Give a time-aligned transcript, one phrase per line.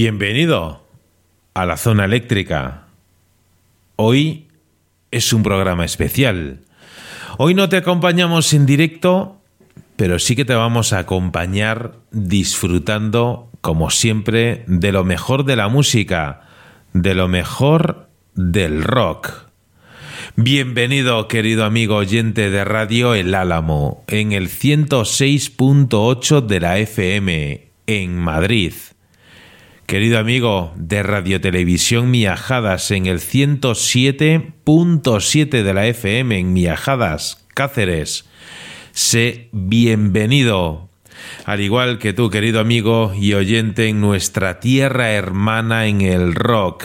[0.00, 0.86] Bienvenido
[1.54, 2.86] a la zona eléctrica.
[3.96, 4.46] Hoy
[5.10, 6.60] es un programa especial.
[7.36, 9.40] Hoy no te acompañamos en directo,
[9.96, 15.66] pero sí que te vamos a acompañar disfrutando, como siempre, de lo mejor de la
[15.66, 16.42] música,
[16.92, 19.48] de lo mejor del rock.
[20.36, 28.16] Bienvenido, querido amigo oyente de Radio El Álamo, en el 106.8 de la FM, en
[28.16, 28.74] Madrid.
[29.88, 38.28] Querido amigo de Radiotelevisión Miajadas en el 107.7 de la FM en Miajadas, Cáceres.
[38.92, 40.90] Sé bienvenido.
[41.46, 46.84] Al igual que tú, querido amigo y oyente en nuestra tierra hermana en el rock.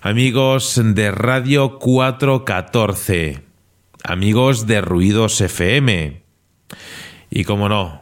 [0.00, 3.42] Amigos de Radio 414.
[4.04, 6.22] Amigos de Ruidos FM.
[7.28, 8.00] Y como no,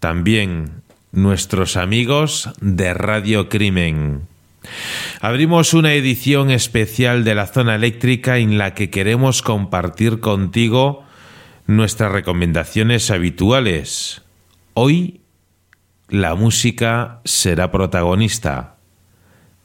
[0.00, 0.77] también
[1.12, 4.26] nuestros amigos de Radio Crimen.
[5.20, 11.02] Abrimos una edición especial de la zona eléctrica en la que queremos compartir contigo
[11.66, 14.22] nuestras recomendaciones habituales.
[14.74, 15.22] Hoy
[16.08, 18.76] la música será protagonista.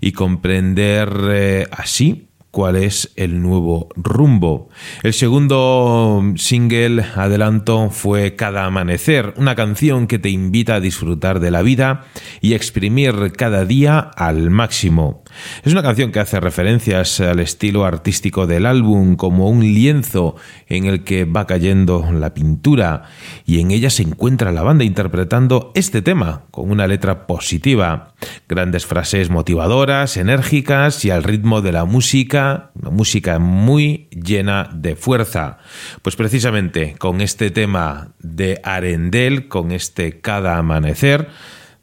[0.00, 4.70] y comprender eh, así cuál es el nuevo rumbo.
[5.02, 11.50] El segundo single adelanto fue Cada Amanecer, una canción que te invita a disfrutar de
[11.50, 12.06] la vida
[12.40, 15.22] y exprimir cada día al máximo.
[15.64, 20.36] Es una canción que hace referencias al estilo artístico del álbum como un lienzo
[20.68, 23.04] en el que va cayendo la pintura
[23.44, 28.14] y en ella se encuentra la banda interpretando este tema con una letra positiva,
[28.48, 34.96] grandes frases motivadoras, enérgicas y al ritmo de la música, una música muy llena de
[34.96, 35.58] fuerza.
[36.02, 41.28] Pues precisamente con este tema de Arendel, con este Cada Amanecer,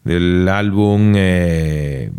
[0.03, 2.11] del álbum eh,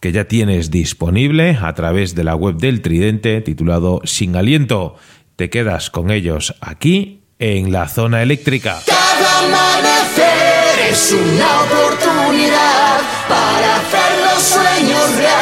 [0.00, 4.96] que ya tienes disponible a través de la web del Tridente titulado Sin Aliento.
[5.36, 8.80] Te quedas con ellos aquí en la zona eléctrica.
[8.86, 15.37] Cada amanecer es una oportunidad para hacer los sueños realidad.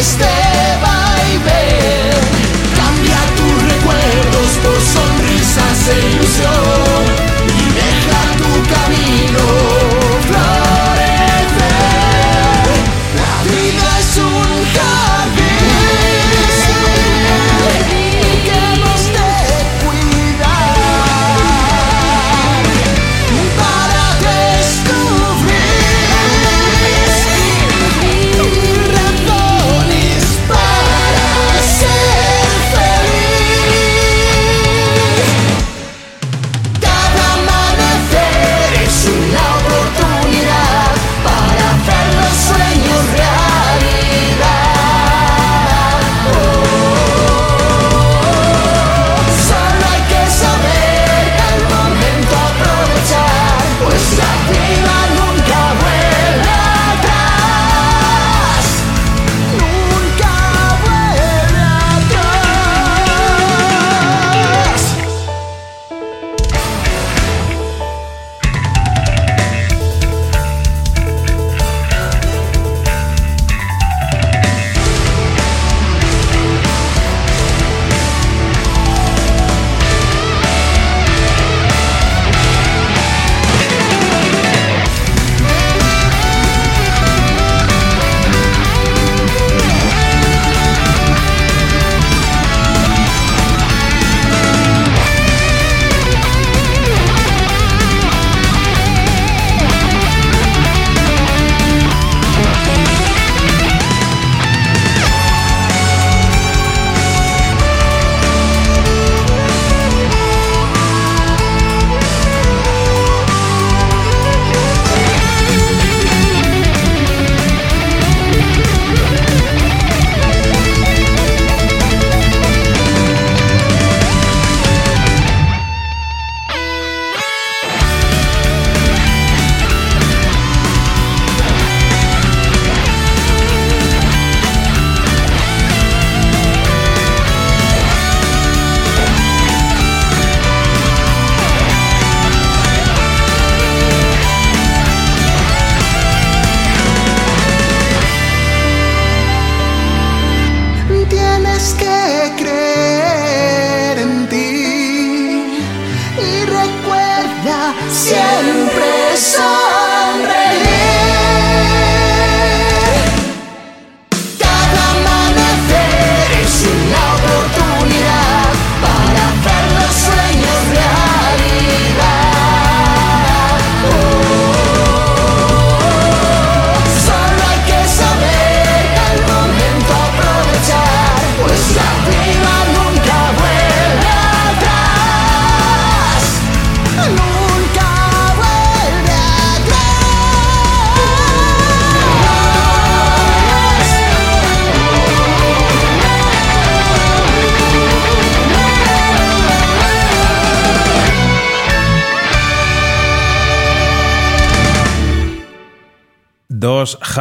[0.00, 0.24] Este
[0.80, 2.10] baile.
[2.74, 6.99] Cambia tus recuerdos por sonrisas e ilusión.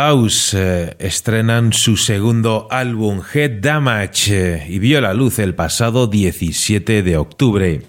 [0.09, 6.07] House eh, estrenan su segundo álbum Head Damage eh, y vio la luz el pasado
[6.07, 7.83] 17 de octubre.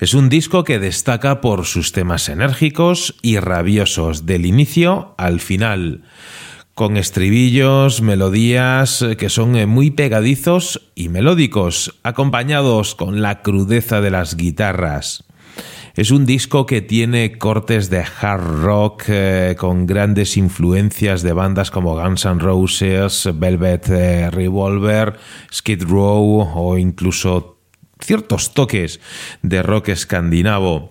[0.00, 6.02] Es un disco que destaca por sus temas enérgicos y rabiosos del inicio al final,
[6.74, 14.10] con estribillos, melodías eh, que son muy pegadizos y melódicos, acompañados con la crudeza de
[14.10, 15.22] las guitarras.
[15.94, 21.70] Es un disco que tiene cortes de hard rock eh, con grandes influencias de bandas
[21.70, 25.18] como Guns N' Roses, Velvet eh, Revolver,
[25.52, 27.58] Skid Row o incluso
[28.00, 29.00] ciertos toques
[29.42, 30.88] de rock escandinavo.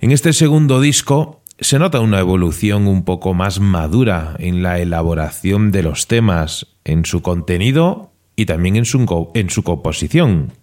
[0.00, 5.70] En este segundo disco se nota una evolución un poco más madura en la elaboración
[5.70, 10.54] de los temas, en su contenido y también en su, en su composición.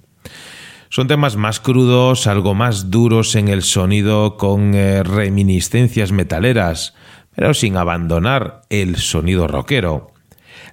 [0.89, 6.94] Son temas más crudos, algo más duros en el sonido, con eh, reminiscencias metaleras,
[7.36, 10.13] pero sin abandonar el sonido rockero.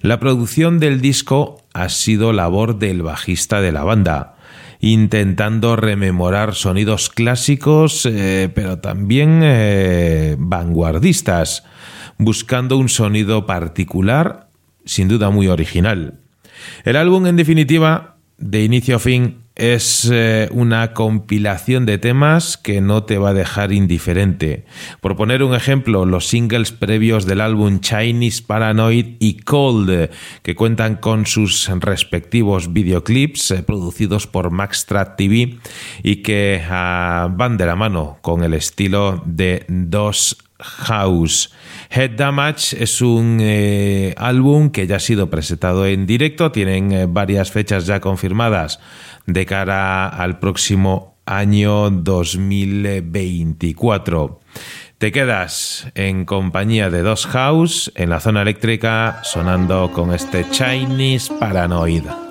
[0.01, 4.35] La producción del disco ha sido labor del bajista de la banda,
[4.79, 11.63] intentando rememorar sonidos clásicos, eh, pero también eh, vanguardistas,
[12.17, 14.47] buscando un sonido particular,
[14.85, 16.19] sin duda muy original.
[16.83, 22.81] El álbum, en definitiva, de inicio a fin, es eh, una compilación de temas que
[22.81, 24.65] no te va a dejar indiferente.
[24.99, 30.09] Por poner un ejemplo, los singles previos del álbum Chinese Paranoid y Cold,
[30.43, 35.57] que cuentan con sus respectivos videoclips eh, producidos por Maxtrack TV
[36.03, 41.51] y que ah, van de la mano con el estilo de Dos House.
[41.91, 47.51] Head Damage es un eh, álbum que ya ha sido presentado en directo, tienen varias
[47.51, 48.79] fechas ya confirmadas
[49.25, 54.39] de cara al próximo año 2024.
[54.97, 61.33] Te quedas en compañía de Dos House en la zona eléctrica sonando con este Chinese
[61.39, 62.24] Paranoid.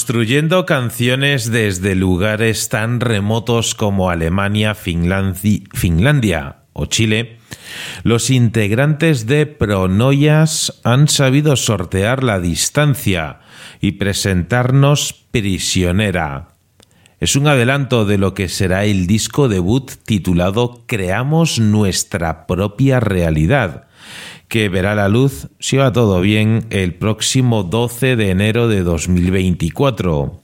[0.00, 7.36] Construyendo canciones desde lugares tan remotos como Alemania, Finlandia o Chile,
[8.02, 13.40] los integrantes de Pronoyas han sabido sortear la distancia
[13.82, 16.48] y presentarnos Prisionera.
[17.20, 23.86] Es un adelanto de lo que será el disco debut titulado Creamos nuestra propia realidad,
[24.50, 30.40] que verá la luz, si va todo bien, el próximo 12 de enero de 2024.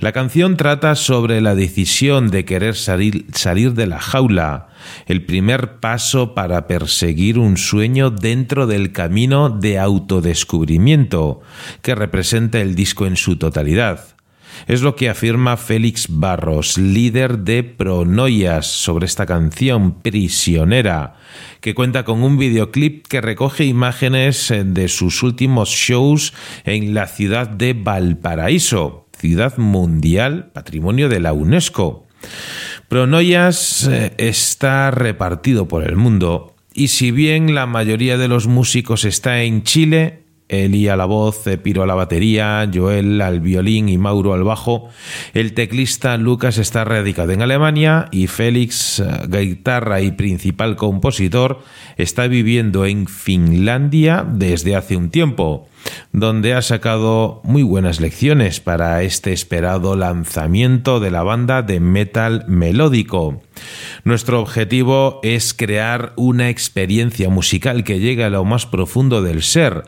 [0.00, 4.68] La canción trata sobre la decisión de querer salir, salir, de la jaula,
[5.06, 11.42] el primer paso para perseguir un sueño dentro del camino de autodescubrimiento
[11.82, 14.17] que representa el disco en su totalidad.
[14.66, 21.14] Es lo que afirma Félix Barros, líder de Pronoyas, sobre esta canción Prisionera,
[21.60, 27.06] que cuenta con un videoclip que recoge imágenes eh, de sus últimos shows en la
[27.06, 32.06] ciudad de Valparaíso, ciudad mundial, patrimonio de la UNESCO.
[32.88, 39.04] Pronoyas eh, está repartido por el mundo y si bien la mayoría de los músicos
[39.04, 43.98] está en Chile, Eli a la voz, Piro a la batería, Joel al violín y
[43.98, 44.88] Mauro al bajo.
[45.34, 51.60] El teclista Lucas está radicado en Alemania y Félix, eh, guitarra y principal compositor,
[51.96, 55.68] está viviendo en Finlandia desde hace un tiempo,
[56.12, 62.44] donde ha sacado muy buenas lecciones para este esperado lanzamiento de la banda de metal
[62.48, 63.42] melódico.
[64.04, 69.84] Nuestro objetivo es crear una experiencia musical que llegue a lo más profundo del ser,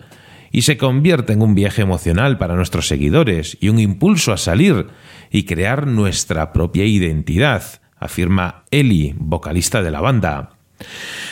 [0.51, 4.89] y se convierte en un viaje emocional para nuestros seguidores y un impulso a salir
[5.31, 7.63] y crear nuestra propia identidad,
[7.97, 10.51] afirma Eli, vocalista de la banda.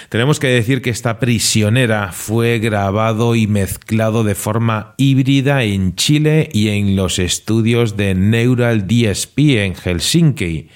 [0.09, 6.49] Tenemos que decir que esta prisionera fue grabado y mezclado de forma híbrida en Chile
[6.53, 10.69] y en los estudios de Neural DSP en Helsinki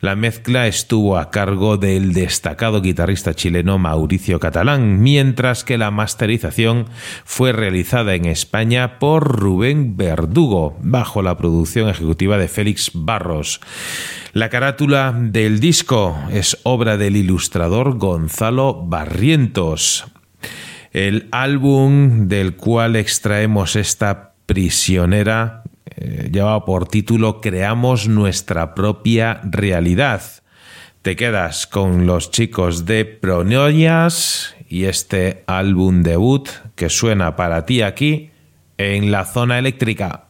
[0.00, 6.86] la mezcla estuvo a cargo del destacado guitarrista chileno Mauricio Catalán, mientras que la masterización
[7.24, 13.60] fue realizada en España por Rubén Verdugo, bajo la producción ejecutiva de Félix Barros.
[14.32, 20.04] La carátula del disco es obra del ilustrador Gonzalo Barrientos.
[20.92, 25.64] El álbum del cual extraemos esta prisionera
[25.96, 30.22] eh, lleva por título Creamos nuestra propia realidad.
[31.02, 37.82] Te quedas con los chicos de Pronoias y este álbum debut que suena para ti
[37.82, 38.30] aquí
[38.76, 40.25] en la zona eléctrica.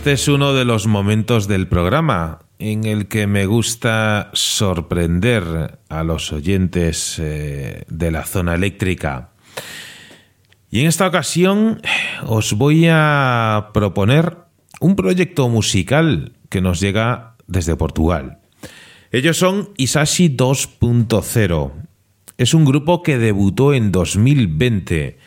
[0.00, 6.04] Este es uno de los momentos del programa en el que me gusta sorprender a
[6.04, 9.32] los oyentes eh, de la zona eléctrica.
[10.70, 11.82] Y en esta ocasión
[12.24, 14.38] os voy a proponer
[14.80, 18.38] un proyecto musical que nos llega desde Portugal.
[19.12, 21.72] Ellos son Isashi 2.0.
[22.38, 25.18] Es un grupo que debutó en 2020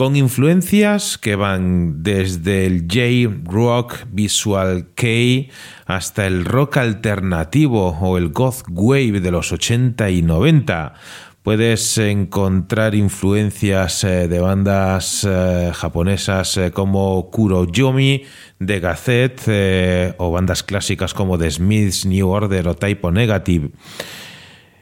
[0.00, 5.52] con influencias que van desde el J-Rock Visual K
[5.84, 10.94] hasta el rock alternativo o el goth wave de los 80 y 90.
[11.42, 18.24] Puedes encontrar influencias eh, de bandas eh, japonesas eh, como Kuroyomi,
[18.58, 23.68] de Gazette o bandas clásicas como The Smiths, New Order o Typo Negative.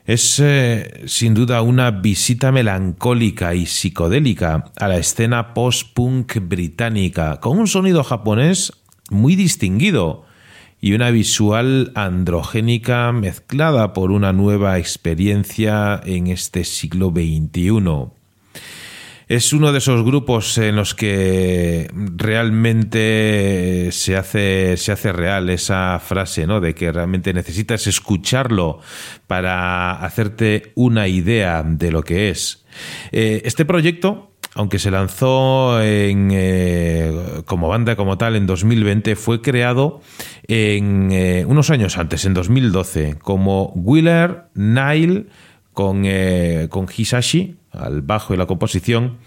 [0.09, 7.59] Es eh, sin duda una visita melancólica y psicodélica a la escena post-punk británica, con
[7.59, 8.73] un sonido japonés
[9.11, 10.25] muy distinguido
[10.81, 18.09] y una visual androgénica mezclada por una nueva experiencia en este siglo XXI
[19.29, 26.01] es uno de esos grupos en los que realmente se hace, se hace real esa
[26.01, 26.61] frase, ¿no?
[26.61, 28.81] De que realmente necesitas escucharlo
[29.27, 32.65] para hacerte una idea de lo que es.
[33.13, 39.43] Eh, este proyecto, aunque se lanzó en, eh, como banda como tal en 2020, fue
[39.43, 40.01] creado
[40.47, 45.27] en eh, unos años antes, en 2012, como Wheeler Nile
[45.79, 46.05] con,
[46.71, 49.19] con Hisashi, al bajo y la composición,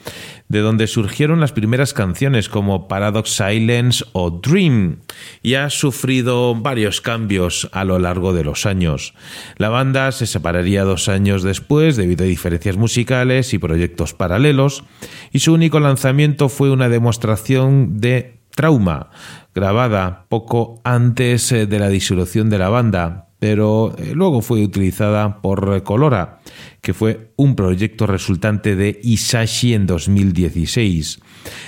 [0.49, 4.97] de donde surgieron las primeras canciones como Paradox Silence o Dream,
[5.41, 9.13] y ha sufrido varios cambios a lo largo de los años.
[9.55, 14.83] La banda se separaría dos años después debido a diferencias musicales y proyectos paralelos,
[15.31, 19.09] y su único lanzamiento fue una demostración de Trauma,
[19.55, 25.41] grabada poco antes eh, de la disolución de la banda, pero eh, luego fue utilizada
[25.41, 26.41] por Colora,
[26.79, 31.19] que fue un proyecto resultante de Isashi en 2016.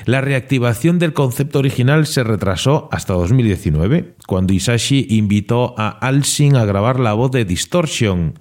[0.05, 6.65] La reactivación del concepto original se retrasó hasta 2019, cuando Isashi invitó a Alsing a
[6.65, 8.37] grabar la voz de Distortion,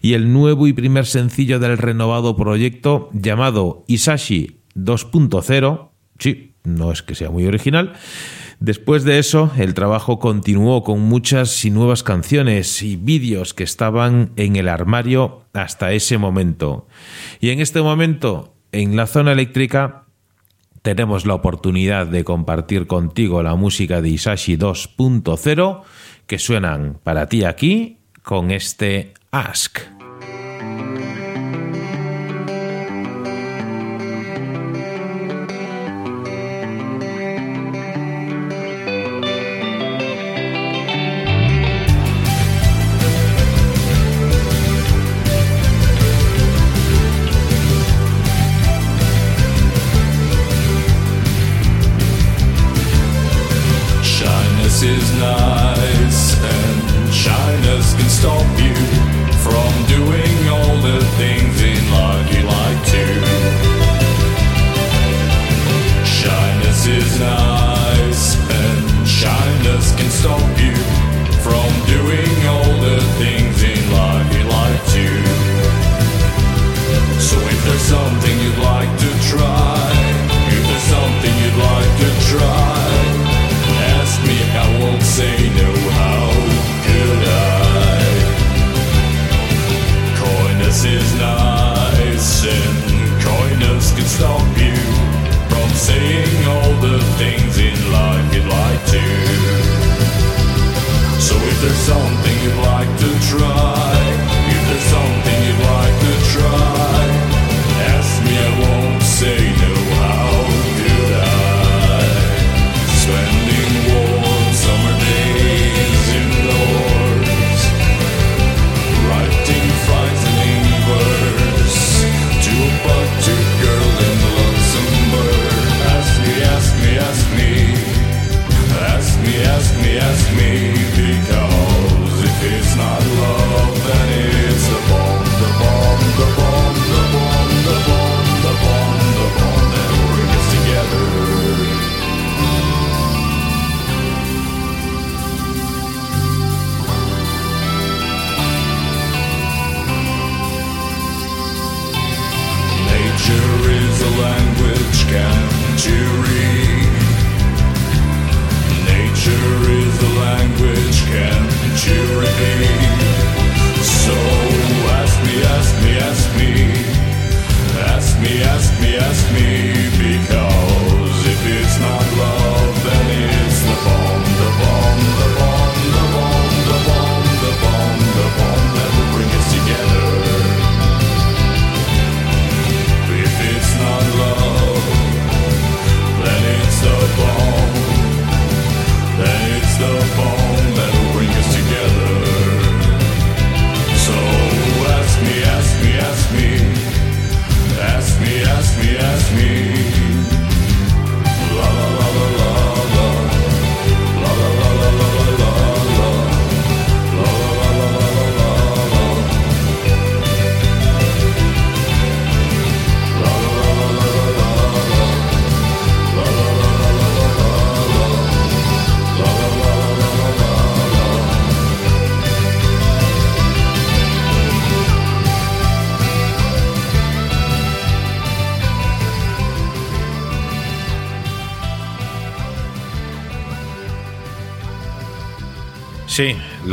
[0.00, 7.04] y el nuevo y primer sencillo del renovado proyecto llamado Isashi 2.0, sí, no es
[7.04, 7.92] que sea muy original,
[8.64, 14.30] Después de eso, el trabajo continuó con muchas y nuevas canciones y vídeos que estaban
[14.36, 16.86] en el armario hasta ese momento.
[17.40, 20.04] Y en este momento, en la zona eléctrica,
[20.82, 25.82] tenemos la oportunidad de compartir contigo la música de Isashi 2.0
[26.28, 30.01] que suenan para ti aquí con este Ask.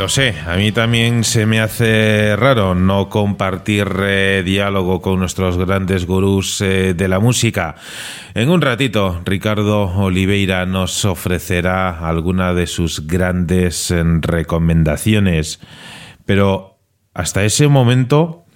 [0.00, 0.34] Lo sé.
[0.46, 6.62] A mí también se me hace raro no compartir eh, diálogo con nuestros grandes gurús
[6.62, 7.74] eh, de la música.
[8.32, 15.60] En un ratito, Ricardo Oliveira nos ofrecerá alguna de sus grandes eh, recomendaciones.
[16.24, 16.78] Pero
[17.12, 18.46] hasta ese momento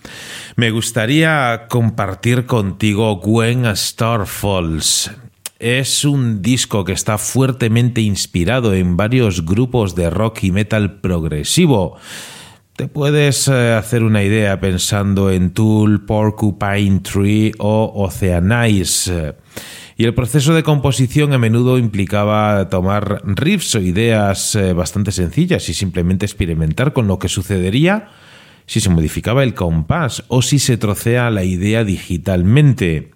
[0.56, 5.10] me gustaría compartir contigo When a Star Falls.
[5.58, 11.96] Es un disco que está fuertemente inspirado en varios grupos de rock y metal progresivo.
[12.74, 19.36] Te puedes eh, hacer una idea pensando en Tool, Porcupine Tree o Oceanize.
[19.96, 25.68] Y el proceso de composición a menudo implicaba tomar riffs o ideas eh, bastante sencillas
[25.68, 28.08] y simplemente experimentar con lo que sucedería
[28.66, 33.13] si se modificaba el compás o si se trocea la idea digitalmente.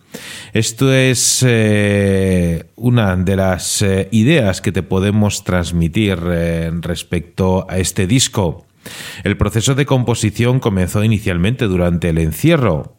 [0.53, 7.79] Esto es eh, una de las eh, ideas que te podemos transmitir eh, respecto a
[7.79, 8.67] este disco.
[9.25, 12.97] El proceso de composición comenzó inicialmente durante el encierro,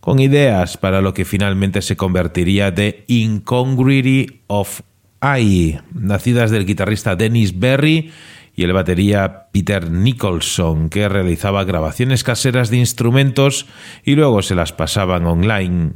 [0.00, 4.82] con ideas para lo que finalmente se convertiría de Incongruity of
[5.22, 8.12] I, nacidas del guitarrista Dennis Berry
[8.54, 13.66] y el batería Peter Nicholson, que realizaba grabaciones caseras de instrumentos
[14.04, 15.92] y luego se las pasaban online.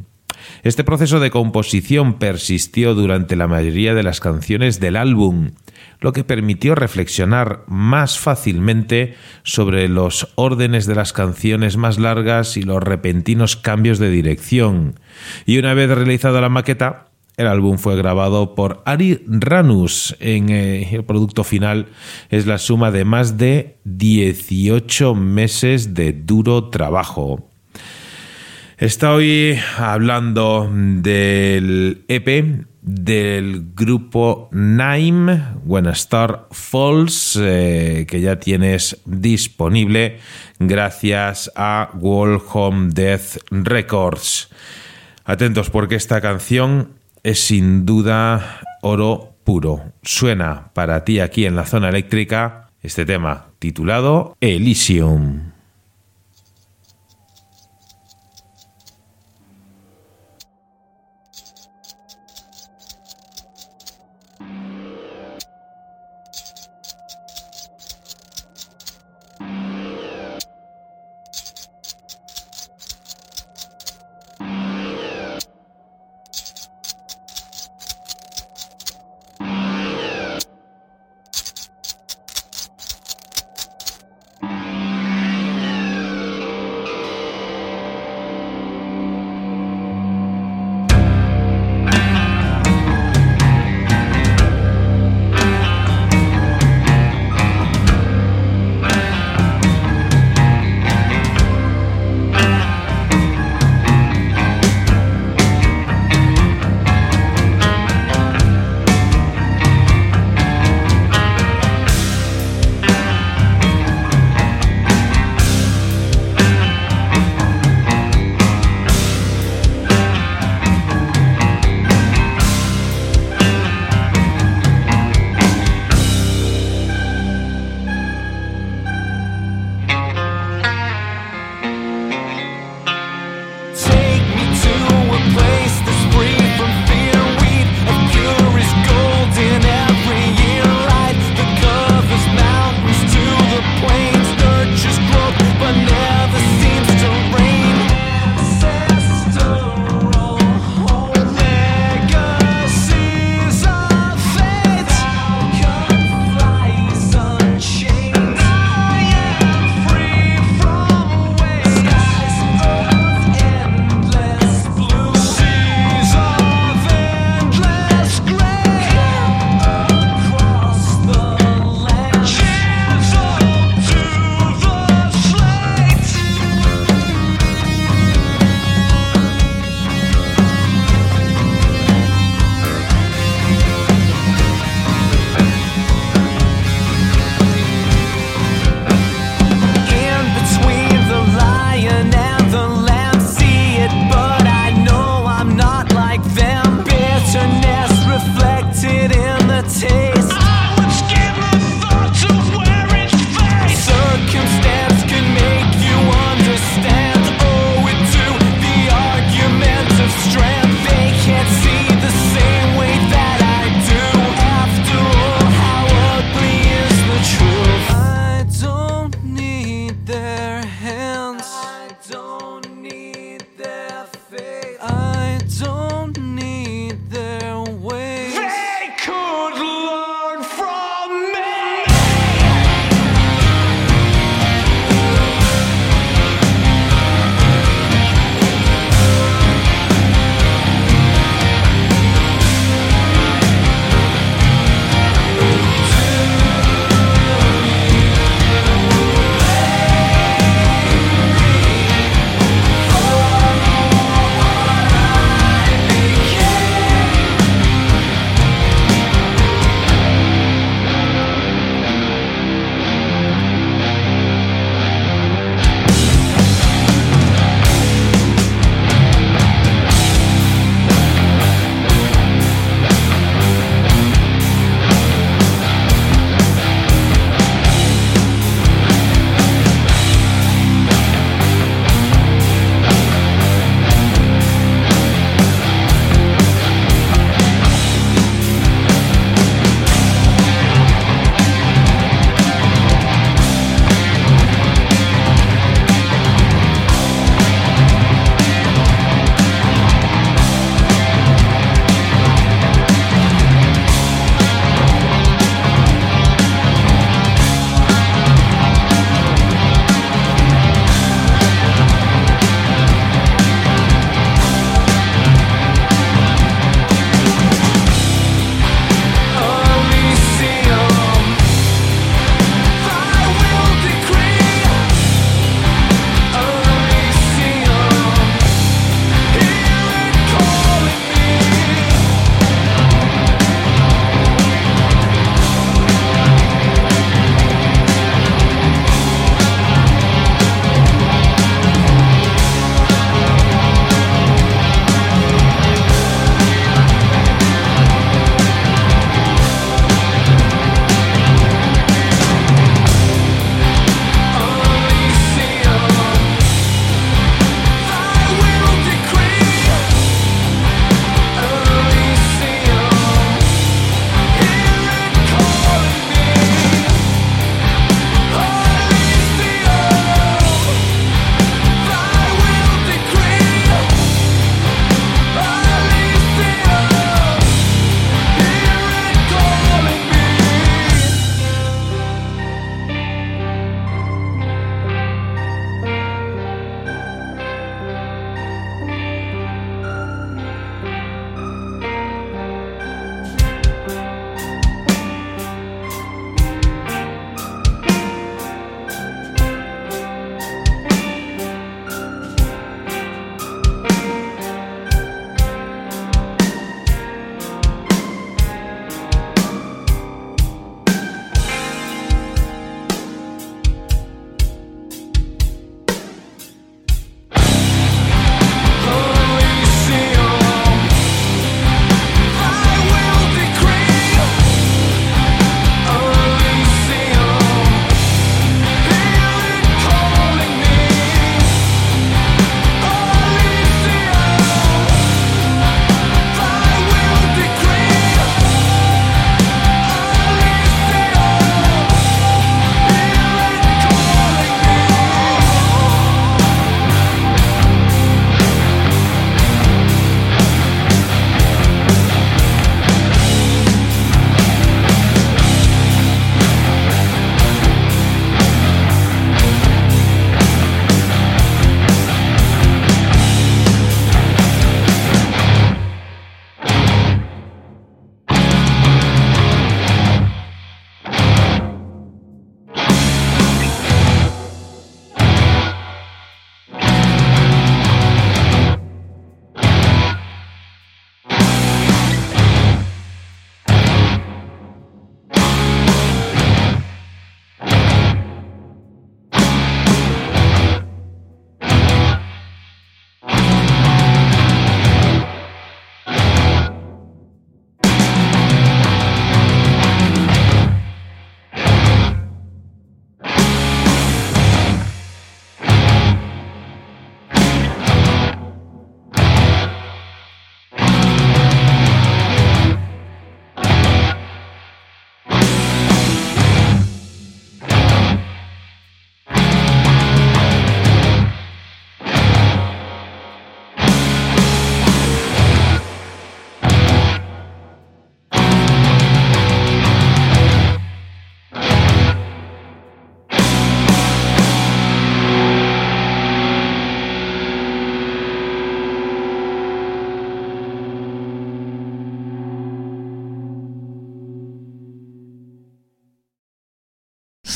[0.62, 5.52] Este proceso de composición persistió durante la mayoría de las canciones del álbum,
[6.00, 12.62] lo que permitió reflexionar más fácilmente sobre los órdenes de las canciones más largas y
[12.62, 14.98] los repentinos cambios de dirección.
[15.46, 17.06] Y una vez realizada la maqueta,
[17.36, 20.16] el álbum fue grabado por Ari Ranus.
[20.20, 21.86] En eh, el producto final
[22.30, 27.50] es la suma de más de 18 meses de duro trabajo.
[28.78, 40.18] Estoy hablando del EP del grupo Nime, When Star Falls, eh, que ya tienes disponible
[40.58, 44.50] gracias a Wall Home Death Records.
[45.24, 46.90] Atentos porque esta canción
[47.22, 49.94] es sin duda oro puro.
[50.02, 55.55] Suena para ti aquí en la zona eléctrica este tema titulado Elysium.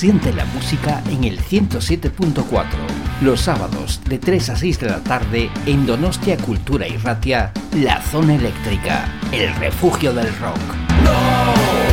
[0.01, 2.65] Siente la música en el 107.4,
[3.21, 8.01] los sábados de 3 a 6 de la tarde en Donostia Cultura y Ratia, La
[8.01, 10.57] Zona Eléctrica, el refugio del rock.
[11.05, 11.13] No,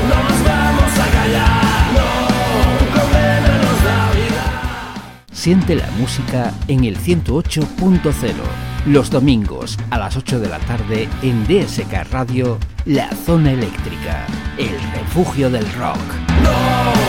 [0.08, 4.94] no nos vamos a callar, no, nos da vida.
[5.34, 8.34] Siente la música en el 108.0,
[8.86, 14.26] los domingos a las 8 de la tarde en DSK Radio, La Zona Eléctrica,
[14.58, 16.00] el refugio del rock.
[16.42, 17.07] No, no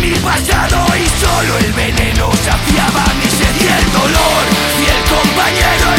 [0.00, 4.42] mi pasado y solo el veneno saciaba mi sed y el dolor,
[4.80, 5.91] y el compañero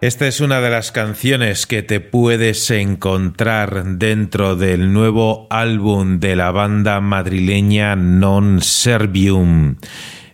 [0.00, 6.36] Esta es una de las canciones que te puedes encontrar dentro del nuevo álbum de
[6.36, 9.76] la banda madrileña Non Servium.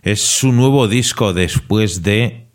[0.03, 2.47] Es su nuevo disco después de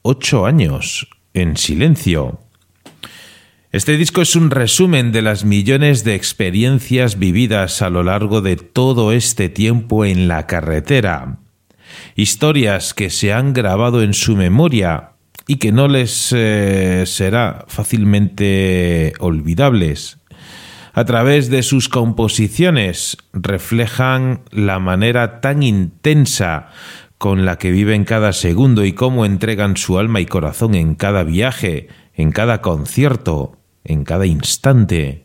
[0.00, 2.40] ocho años en silencio.
[3.70, 8.56] Este disco es un resumen de las millones de experiencias vividas a lo largo de
[8.56, 11.40] todo este tiempo en la carretera.
[12.16, 15.13] Historias que se han grabado en su memoria
[15.46, 20.18] y que no les eh, será fácilmente olvidables.
[20.92, 26.68] A través de sus composiciones reflejan la manera tan intensa
[27.18, 31.24] con la que viven cada segundo y cómo entregan su alma y corazón en cada
[31.24, 35.23] viaje, en cada concierto, en cada instante.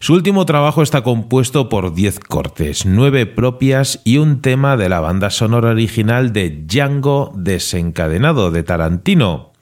[0.00, 5.00] Su último trabajo está compuesto por 10 cortes, 9 propias y un tema de la
[5.00, 9.52] banda sonora original de Django desencadenado de Tarantino.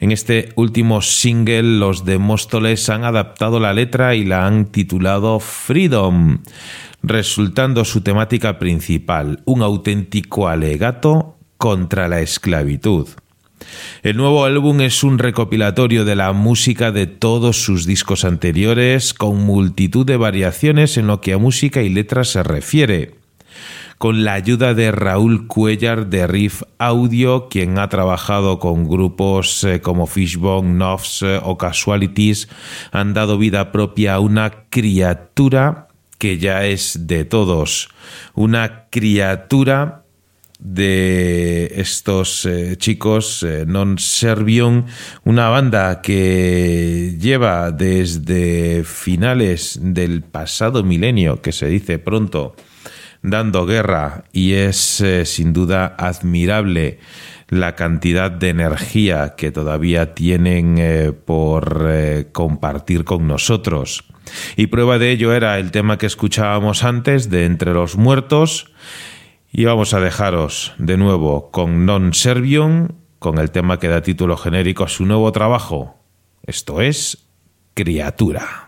[0.00, 5.38] En este último single, los de Móstoles han adaptado la letra y la han titulado
[5.38, 6.38] Freedom,
[7.04, 13.06] resultando su temática principal un auténtico alegato contra la esclavitud.
[14.02, 19.38] El nuevo álbum es un recopilatorio de la música de todos sus discos anteriores, con
[19.44, 23.14] multitud de variaciones en lo que a música y letras se refiere.
[23.98, 29.80] Con la ayuda de Raúl Cuellar de Riff Audio, quien ha trabajado con grupos eh,
[29.80, 32.48] como Fishbone, Knobs eh, o Casualities,
[32.92, 35.88] han dado vida propia a una criatura
[36.18, 37.88] que ya es de todos.
[38.34, 40.04] Una criatura
[40.58, 44.90] de estos eh, chicos eh, Non Servium,
[45.22, 52.56] una banda que lleva desde finales del pasado milenio, que se dice pronto,
[53.22, 56.98] dando guerra y es eh, sin duda admirable
[57.48, 61.88] la cantidad de energía que todavía tienen por
[62.32, 64.04] compartir con nosotros.
[64.56, 68.70] Y prueba de ello era el tema que escuchábamos antes de Entre los Muertos,
[69.50, 72.88] y vamos a dejaros de nuevo con Non Servium,
[73.18, 75.96] con el tema que da título genérico a su nuevo trabajo.
[76.44, 77.28] Esto es
[77.74, 78.67] Criatura.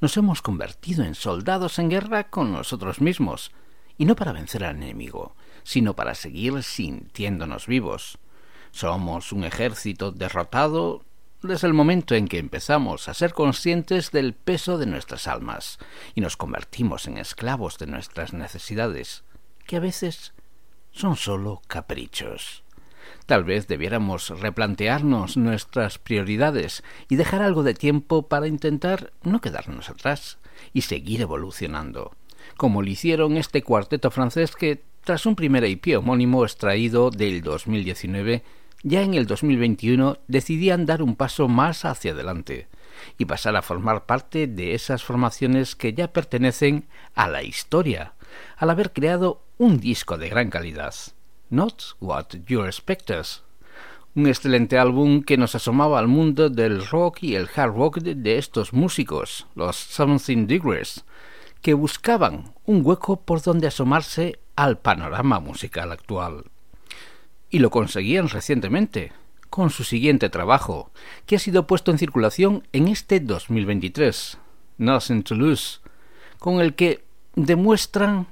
[0.00, 3.50] Nos hemos convertido en soldados en guerra con nosotros mismos,
[3.96, 5.34] y no para vencer al enemigo,
[5.64, 8.18] sino para seguir sintiéndonos vivos.
[8.70, 11.02] Somos un ejército derrotado
[11.42, 15.78] desde el momento en que empezamos a ser conscientes del peso de nuestras almas
[16.14, 19.22] y nos convertimos en esclavos de nuestras necesidades,
[19.66, 20.32] que a veces
[20.90, 22.64] son solo caprichos.
[23.26, 29.90] Tal vez debiéramos replantearnos nuestras prioridades y dejar algo de tiempo para intentar no quedarnos
[29.90, 30.38] atrás
[30.72, 32.12] y seguir evolucionando,
[32.56, 38.42] como lo hicieron este cuarteto francés que, tras un primer IP homónimo extraído del 2019,
[38.82, 42.68] ya en el 2021 decidían dar un paso más hacia adelante
[43.16, 48.14] y pasar a formar parte de esas formaciones que ya pertenecen a la historia,
[48.56, 50.94] al haber creado un disco de gran calidad.
[51.50, 53.42] Not What You Expect Us.
[54.14, 58.38] Un excelente álbum que nos asomaba al mundo del rock y el hard rock de
[58.38, 61.04] estos músicos, los Something Degrees,
[61.62, 66.44] que buscaban un hueco por donde asomarse al panorama musical actual.
[67.50, 69.12] Y lo conseguían recientemente,
[69.48, 70.90] con su siguiente trabajo,
[71.26, 74.38] que ha sido puesto en circulación en este 2023,
[74.78, 75.80] Nothing to Lose,
[76.38, 78.26] con el que demuestran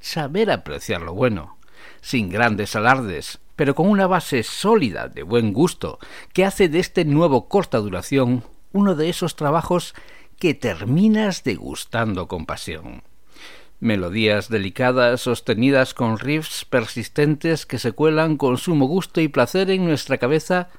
[0.00, 1.58] saber apreciar lo bueno,
[2.00, 5.98] sin grandes alardes, pero con una base sólida de buen gusto,
[6.32, 9.94] que hace de este nuevo corta duración uno de esos trabajos
[10.38, 13.02] que terminas degustando con pasión.
[13.84, 19.84] Melodías delicadas sostenidas con riffs persistentes que se cuelan con sumo gusto y placer en
[19.84, 20.70] nuestra cabeza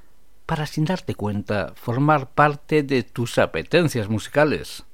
[0.45, 4.85] para sin darte cuenta formar parte de tus apetencias musicales.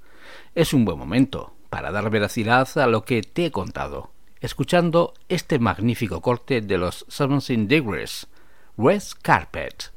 [0.55, 5.59] Es un buen momento para dar veracidad a lo que te he contado escuchando este
[5.59, 8.27] magnífico corte de los Seventeen Degrees,
[8.75, 9.91] Red Carpet.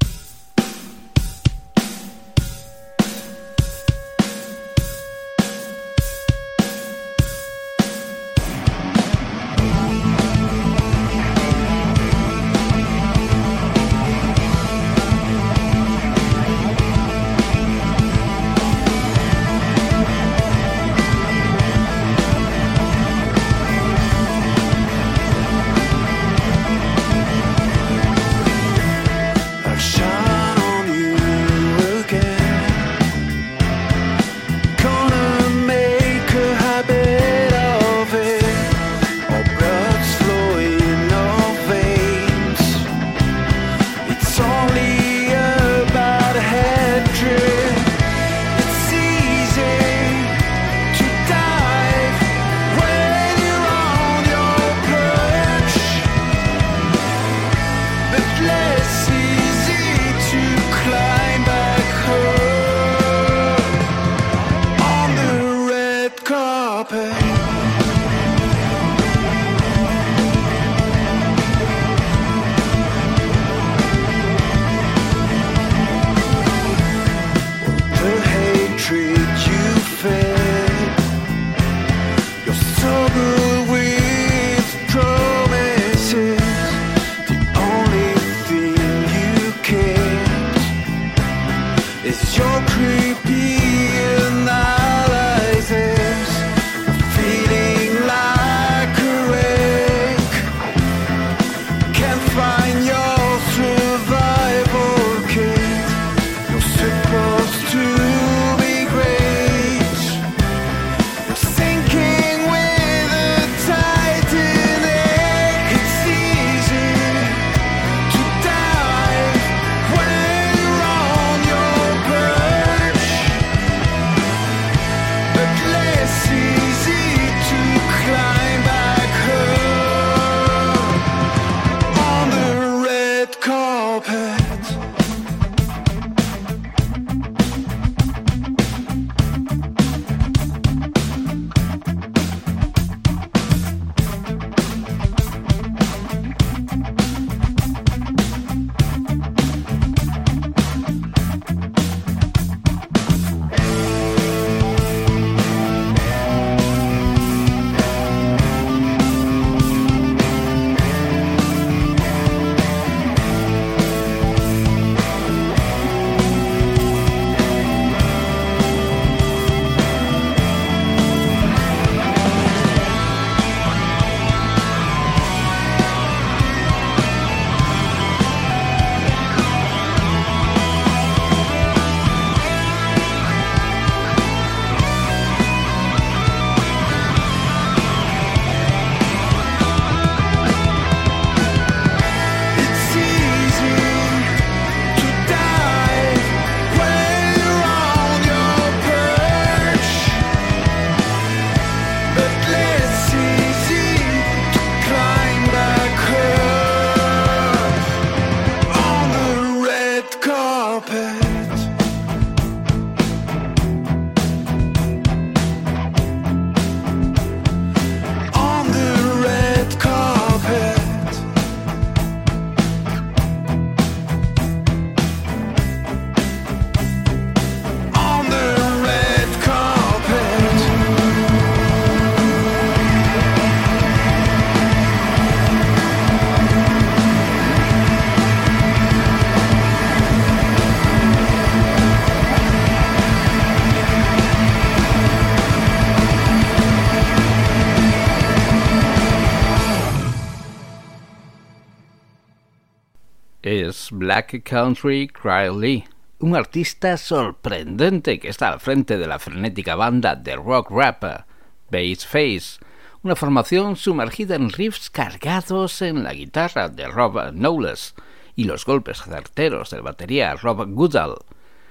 [253.97, 255.85] Black Country Cry Lee,
[256.19, 261.23] un artista sorprendente que está al frente de la frenética banda de rock rapper
[261.71, 262.59] Bass Face,
[263.03, 267.95] una formación sumergida en riffs cargados en la guitarra de Rob Knowles
[268.35, 271.15] y los golpes certeros del batería Rob Goodall,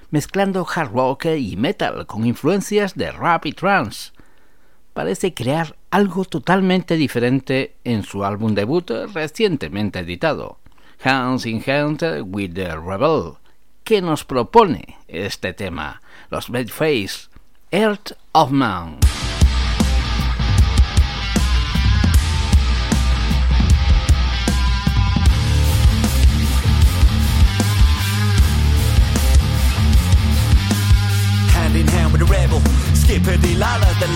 [0.08, 4.12] mezclando hard rock y metal con influencias de rap y trance.
[4.94, 10.63] Parece crear algo totalmente diferente en su álbum debut recientemente editado.
[10.98, 13.38] Hands in Hand with the Rebel,
[13.84, 17.28] que nos propone este tema, los Face,
[17.72, 18.98] Earth of Man.
[31.50, 32.26] Hand with the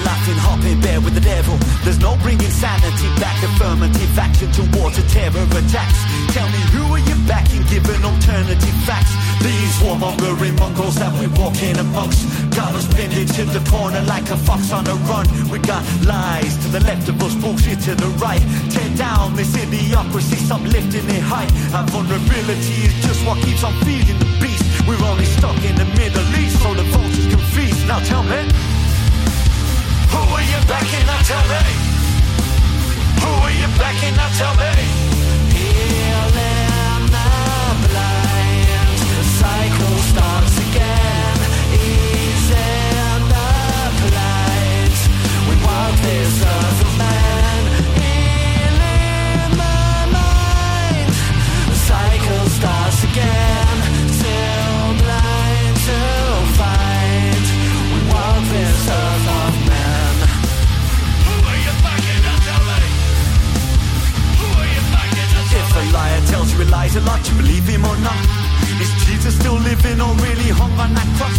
[0.04, 1.56] laughing, hopping bear with the devil.
[1.84, 3.37] There's no bringing sanity back,
[3.68, 6.00] affirmative action towards a terror attacks.
[6.32, 9.12] Tell me who are you backing, giving alternative facts?
[9.44, 12.24] These warmongering mongrels that we walk in amongst
[12.56, 15.26] got us pinned to the corner like a fox on a run.
[15.50, 18.42] We got lies to the left of us, bullshit to the right.
[18.72, 21.48] Tear down this idiocracy, stop lifting it high.
[21.76, 24.64] Our vulnerability is just what keeps on feeding the beast.
[24.88, 27.86] We're only stuck in the Middle East, so the vultures can feast.
[27.86, 28.48] Now tell me.
[30.08, 31.04] Who are you backing?
[31.04, 31.97] Now tell me.
[33.28, 34.16] Who are you backing?
[34.16, 35.17] Now tell me.
[66.98, 68.18] A lot, you believe him or not?
[68.82, 71.38] Is Jesus still living or really hung on that cross?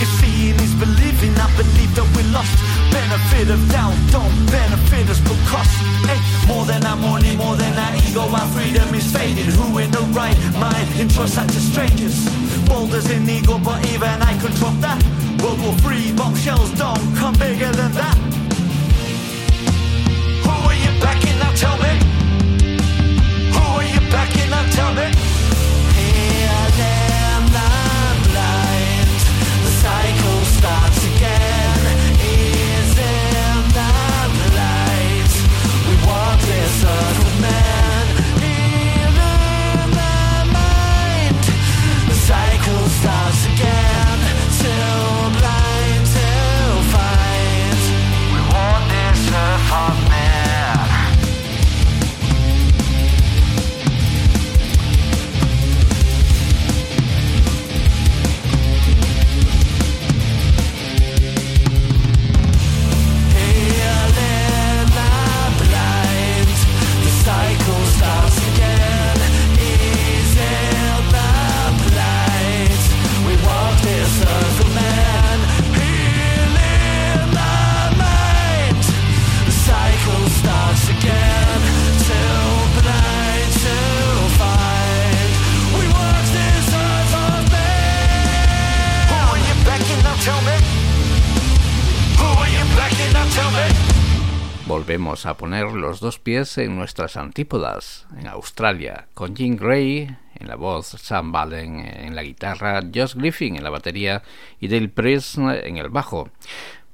[0.00, 2.56] If seeing is believing, I believe that we lost.
[2.88, 5.72] Benefit of doubt, don't benefit us but cost.
[6.08, 9.52] Hey, more than our money, more than our ego, our freedom is fading.
[9.58, 12.16] Who in the right mind entrusts that to strangers?
[12.68, 15.00] Boulders in ego, but even I could drop that.
[15.42, 18.16] World War Three bombshells don't come bigger than that.
[20.44, 21.52] Who are you backing now?
[21.52, 22.13] Tell me.
[24.14, 25.43] Who are you backing now?
[94.74, 100.48] Volvemos a poner los dos pies en nuestras antípodas, en Australia, con Jim Gray en
[100.48, 104.24] la voz, Sam Ballen en la guitarra, Josh Griffin en la batería
[104.58, 106.28] y Dale Priest en el bajo,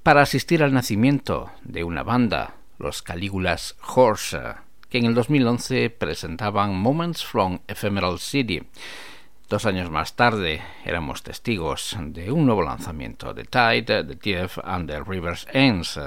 [0.03, 4.57] para asistir al nacimiento de una banda, los Calígulas Horse,
[4.91, 8.63] que en el 2011 presentaban Moments from Ephemeral City.
[9.49, 14.87] Dos años más tarde éramos testigos de un nuevo lanzamiento de Tide, The TF and
[14.87, 15.99] the River's Ends.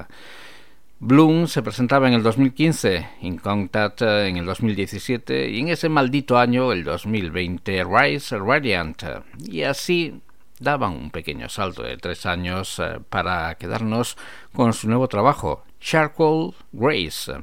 [1.05, 6.37] Bloom se presentaba en el 2015, In Contact en el 2017 y en ese maldito
[6.37, 9.03] año, el 2020, Rise Radiant.
[9.37, 10.21] Y así
[10.61, 14.15] daban un pequeño salto de tres años eh, para quedarnos
[14.53, 17.33] con su nuevo trabajo, Charcoal Grace.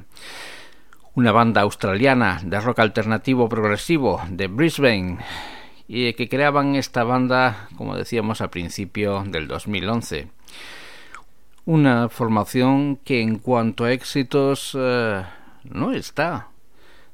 [1.13, 5.19] Una banda australiana de rock alternativo progresivo de Brisbane
[5.87, 10.40] y que creaban esta banda, como decíamos, al principio del 2011.
[11.65, 15.23] Una formación que en cuanto a éxitos eh,
[15.63, 16.47] no está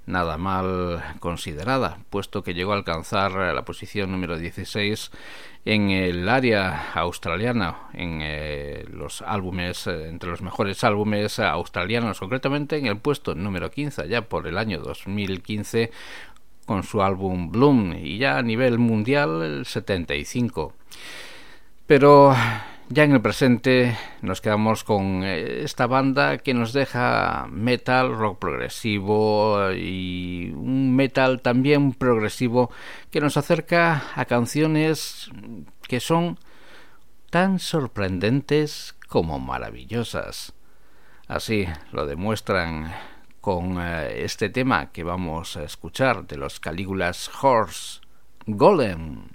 [0.06, 5.12] nada mal considerada, puesto que llegó a alcanzar la posición número 16
[5.66, 12.78] en el área australiana, en eh, los álbumes, eh, entre los mejores álbumes australianos, concretamente
[12.78, 15.92] en el puesto número 15, ya por el año 2015,
[16.66, 20.74] con su álbum Bloom y ya a nivel mundial el 75.
[21.86, 22.34] Pero
[22.90, 28.40] ya en el presente nos quedamos con eh, esta banda que nos deja metal, rock
[28.40, 32.72] progresivo y un metal también progresivo
[33.12, 35.30] que nos acerca a canciones
[35.88, 36.40] que son
[37.30, 40.54] tan sorprendentes como maravillosas.
[41.28, 42.94] Así lo demuestran
[43.42, 48.00] con eh, este tema que vamos a escuchar de los Calígulas Horse,
[48.46, 49.28] Golem.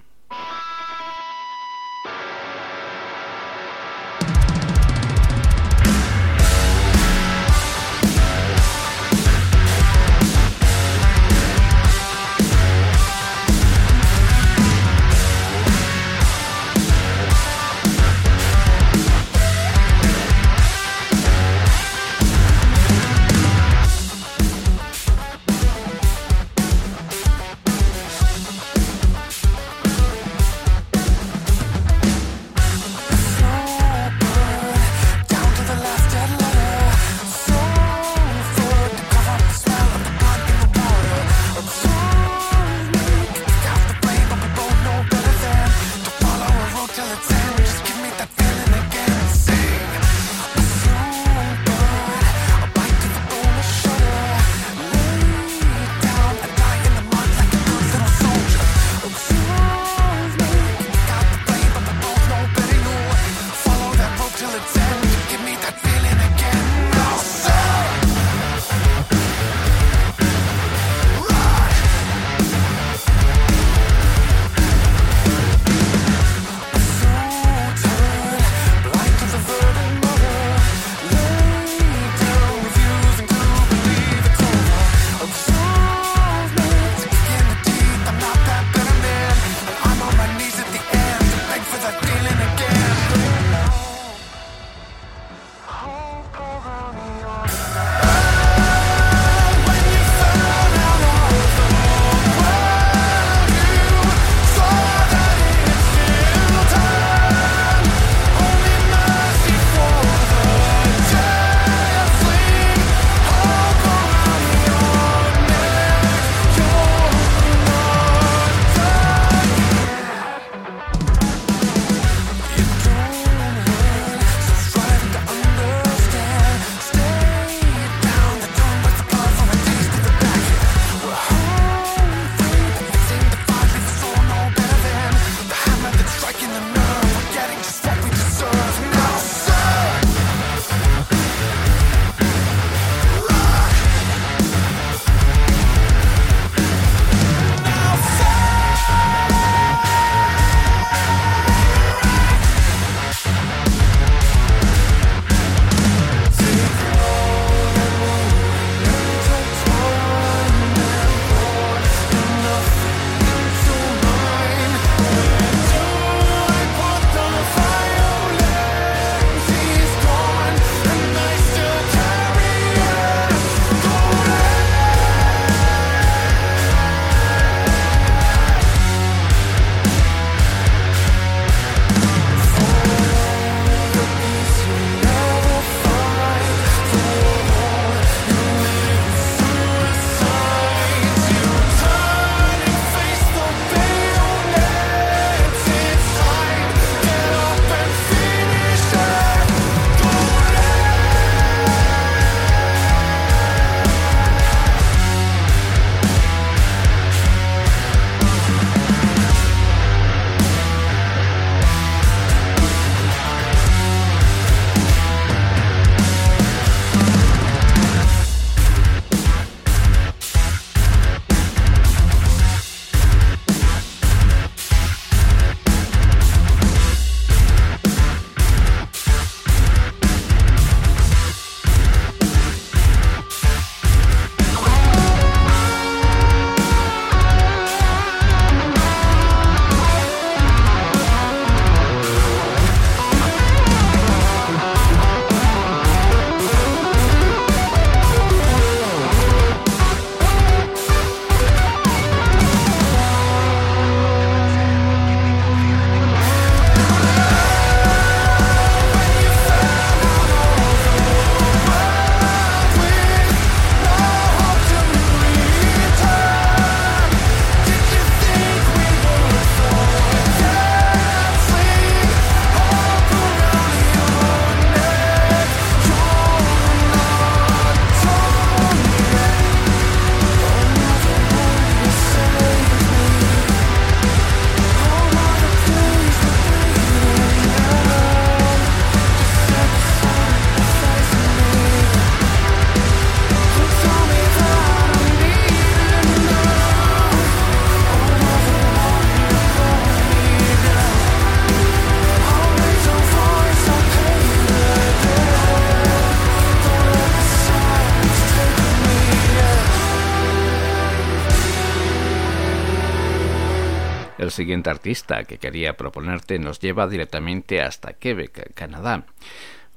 [314.33, 319.05] Siguiente artista que quería proponerte nos lleva directamente hasta Quebec, Canadá.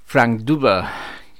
[0.04, 0.90] Frank Duba,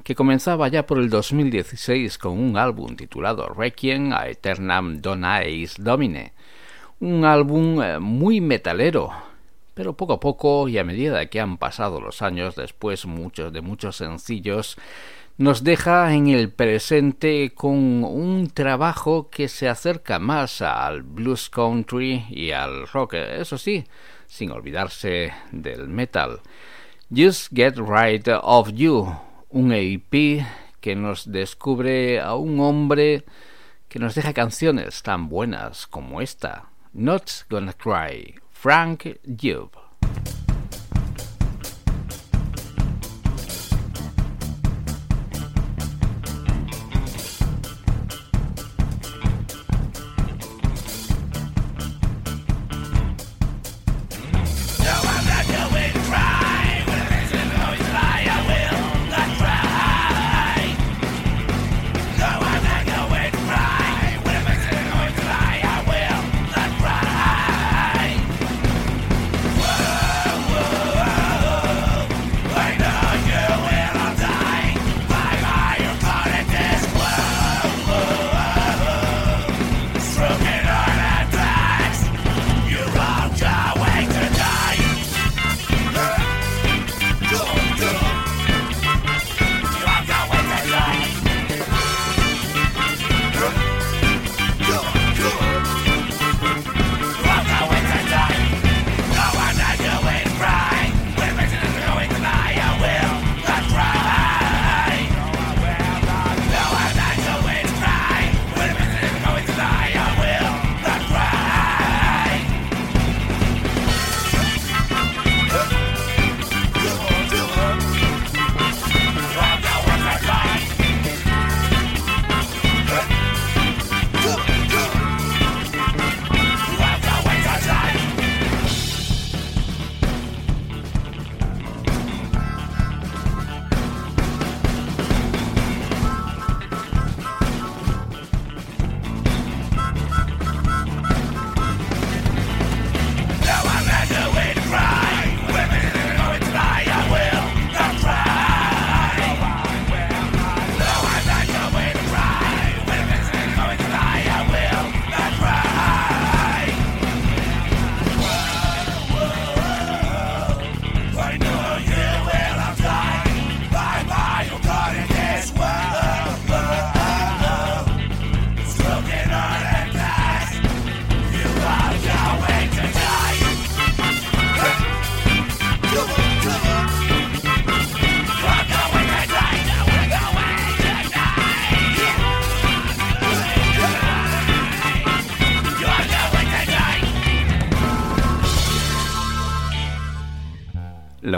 [0.04, 6.32] que comenzaba ya por el 2016 con un álbum titulado Requiem a Eternam Donais Domine,
[7.00, 9.10] un álbum eh, muy metalero,
[9.74, 13.62] pero poco a poco y a medida que han pasado los años después muchos de
[13.62, 14.76] muchos sencillos
[15.38, 22.24] nos deja en el presente con un trabajo que se acerca más al blues country
[22.30, 23.84] y al rock, eso sí,
[24.26, 26.40] sin olvidarse del metal.
[27.14, 29.14] Just Get Right of You,
[29.50, 30.44] un EP
[30.80, 33.24] que nos descubre a un hombre
[33.88, 39.04] que nos deja canciones tan buenas como esta, Not Gonna Cry, Frank
[39.40, 39.85] Job.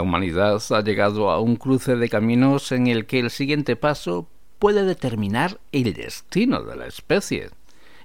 [0.09, 4.27] Humanidad ha llegado a un cruce de caminos en el que el siguiente paso
[4.57, 7.51] puede determinar el destino de la especie.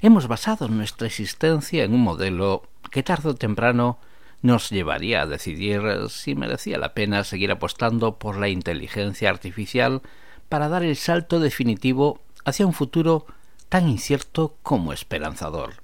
[0.02, 3.98] Hemos basado nuestra existencia en un modelo que tarde o temprano
[4.42, 10.02] nos llevaría a decidir si merecía la pena seguir apostando por la inteligencia artificial
[10.50, 13.24] para dar el salto definitivo hacia un futuro
[13.70, 15.76] tan incierto como esperanzador.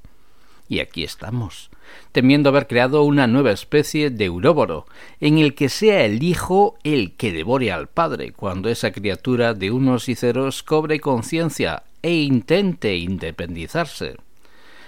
[0.68, 1.69] Y aquí estamos,
[2.12, 4.87] temiendo haber creado una nueva especie de Euróboro,
[5.21, 9.71] en el que sea el hijo el que devore al padre, cuando esa criatura de
[9.71, 14.17] unos y ceros cobre conciencia e intente independizarse.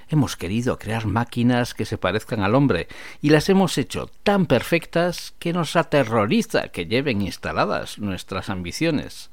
[0.09, 2.87] Hemos querido crear máquinas que se parezcan al hombre
[3.23, 9.31] y las hemos hecho tan perfectas que nos aterroriza que lleven instaladas nuestras ambiciones.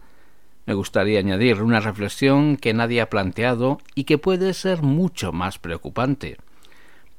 [0.66, 5.58] Me gustaría añadir una reflexión que nadie ha planteado y que puede ser mucho más
[5.58, 6.38] preocupante.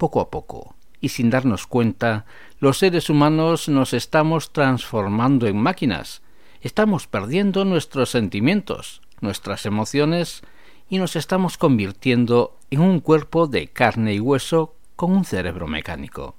[0.01, 2.25] Poco a poco, y sin darnos cuenta,
[2.59, 6.23] los seres humanos nos estamos transformando en máquinas.
[6.63, 10.41] Estamos perdiendo nuestros sentimientos, nuestras emociones,
[10.89, 16.35] y nos estamos convirtiendo en un cuerpo de carne y hueso con un cerebro mecánico,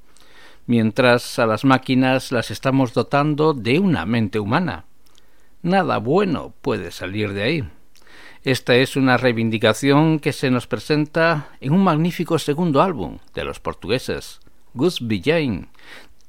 [0.65, 4.85] mientras a las máquinas las estamos dotando de una mente humana.
[5.61, 7.69] Nada bueno puede salir de ahí.
[8.43, 13.59] Esta es una reivindicación que se nos presenta en un magnífico segundo álbum de los
[13.59, 14.39] portugueses,
[14.73, 15.67] Gus Villain,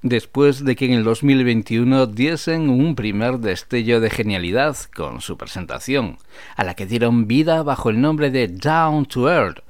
[0.02, 6.18] después de que en el 2021 diesen un primer destello de genialidad con su presentación,
[6.54, 9.60] a la que dieron vida bajo el nombre de Down to Earth,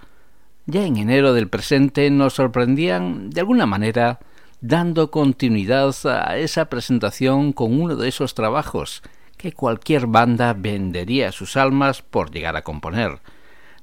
[0.66, 4.18] ya en enero del presente nos sorprendían de alguna manera
[4.60, 9.00] dando continuidad a esa presentación con uno de esos trabajos
[9.42, 13.18] que cualquier banda vendería sus almas por llegar a componer,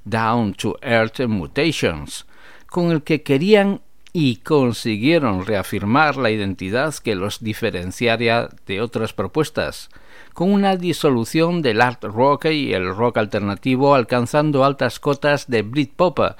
[0.04, 2.24] Down to Earth Mutations,
[2.66, 3.82] con el que querían
[4.14, 9.90] y consiguieron reafirmar la identidad que los diferenciaría de otras propuestas,
[10.32, 16.38] con una disolución del art rock y el rock alternativo alcanzando altas cotas de Britpop,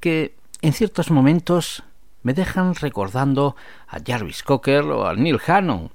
[0.00, 1.82] que en ciertos momentos
[2.22, 3.54] me dejan recordando
[3.86, 5.90] a Jarvis Cocker o a Neil Hannon,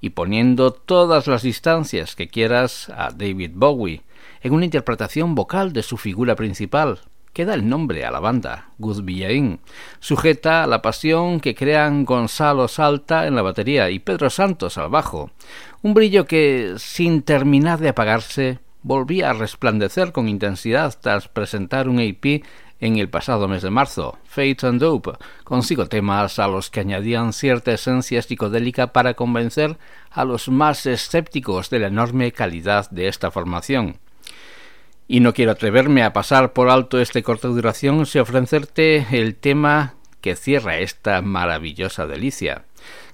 [0.00, 4.02] y poniendo todas las distancias que quieras a David Bowie,
[4.42, 7.00] en una interpretación vocal de su figura principal,
[7.32, 9.60] que da el nombre a la banda, Good Villain,
[10.00, 14.88] sujeta a la pasión que crean Gonzalo Salta en la batería y Pedro Santos al
[14.88, 15.30] bajo,
[15.82, 22.00] un brillo que, sin terminar de apagarse, volvía a resplandecer con intensidad tras presentar un
[22.00, 22.42] EP
[22.80, 25.12] en el pasado mes de marzo, Fate and Dope,
[25.44, 29.78] consigo temas a los que añadían cierta esencia psicodélica para convencer
[30.10, 33.96] a los más escépticos de la enorme calidad de esta formación.
[35.08, 39.94] Y no quiero atreverme a pasar por alto este corta duración sin ofrecerte el tema
[40.20, 42.64] que cierra esta maravillosa delicia,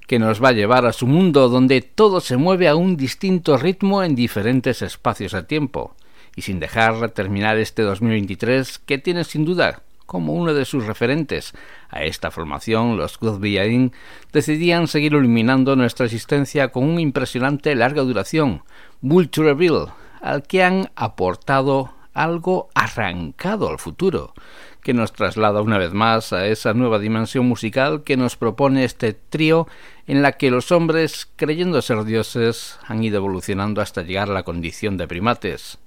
[0.08, 3.56] que nos va a llevar a su mundo donde todo se mueve a un distinto
[3.58, 5.94] ritmo en diferentes espacios de tiempo
[6.36, 11.54] y sin dejar terminar este 2023 que tiene sin duda como uno de sus referentes
[11.88, 13.92] a esta formación, los Good Villain
[14.32, 18.62] decidían seguir iluminando nuestra existencia con una impresionante larga duración,
[19.00, 19.86] Vultureville,
[20.20, 24.34] al que han aportado algo arrancado al futuro,
[24.82, 29.14] que nos traslada una vez más a esa nueva dimensión musical que nos propone este
[29.14, 29.66] trío
[30.06, 34.42] en la que los hombres, creyendo ser dioses, han ido evolucionando hasta llegar a la
[34.42, 35.78] condición de primates.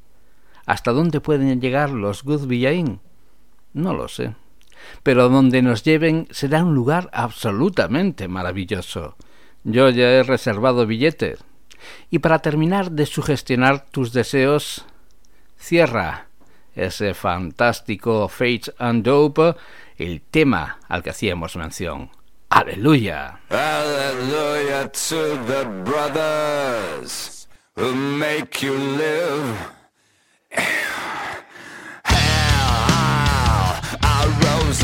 [0.66, 3.00] ¿Hasta dónde pueden llegar los Good Villain?
[3.74, 4.36] No lo sé.
[5.04, 9.16] Pero donde nos lleven será un lugar absolutamente maravilloso.
[9.64, 11.44] Yo ya he reservado billetes.
[12.10, 14.86] Y para terminar de sugestionar tus deseos,
[15.58, 16.28] cierra
[16.76, 19.56] ese fantástico Fate and Dope,
[19.98, 22.10] el tema al que hacíamos mención.
[22.50, 23.40] Aleluya.
[23.50, 27.48] Aleluya to the brothers.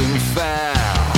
[0.01, 1.11] And fell.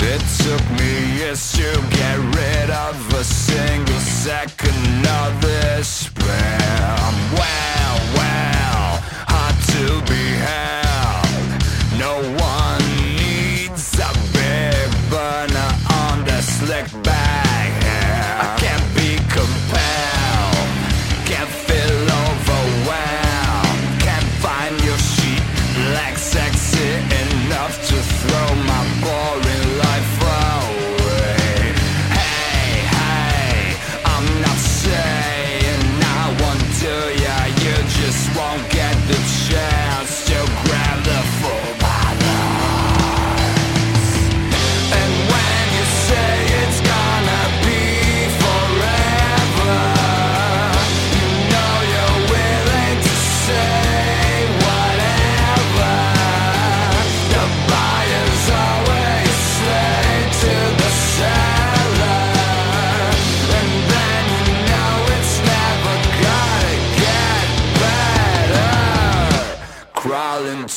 [0.00, 7.12] It took me years to get rid of a single second of this spell.
[7.38, 10.91] Well, well, hard to be held.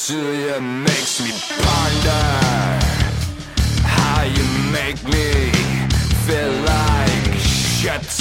[0.08, 1.32] Crawling makes me
[1.64, 2.26] ponder
[3.84, 5.50] how you make me
[6.28, 8.15] feel like shit.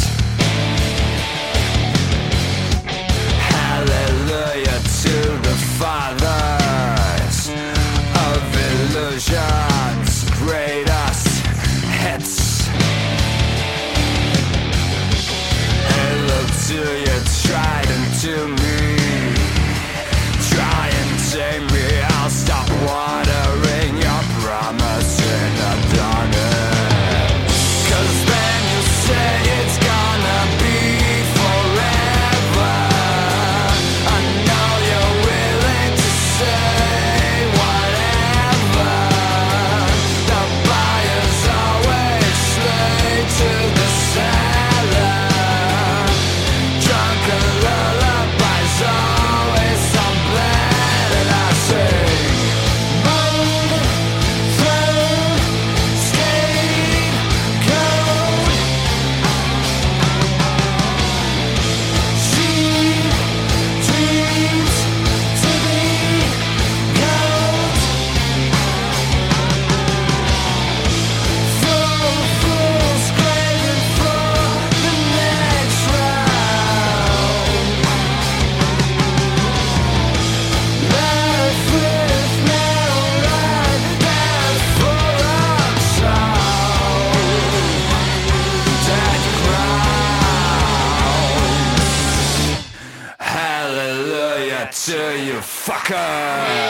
[95.90, 96.63] Walker.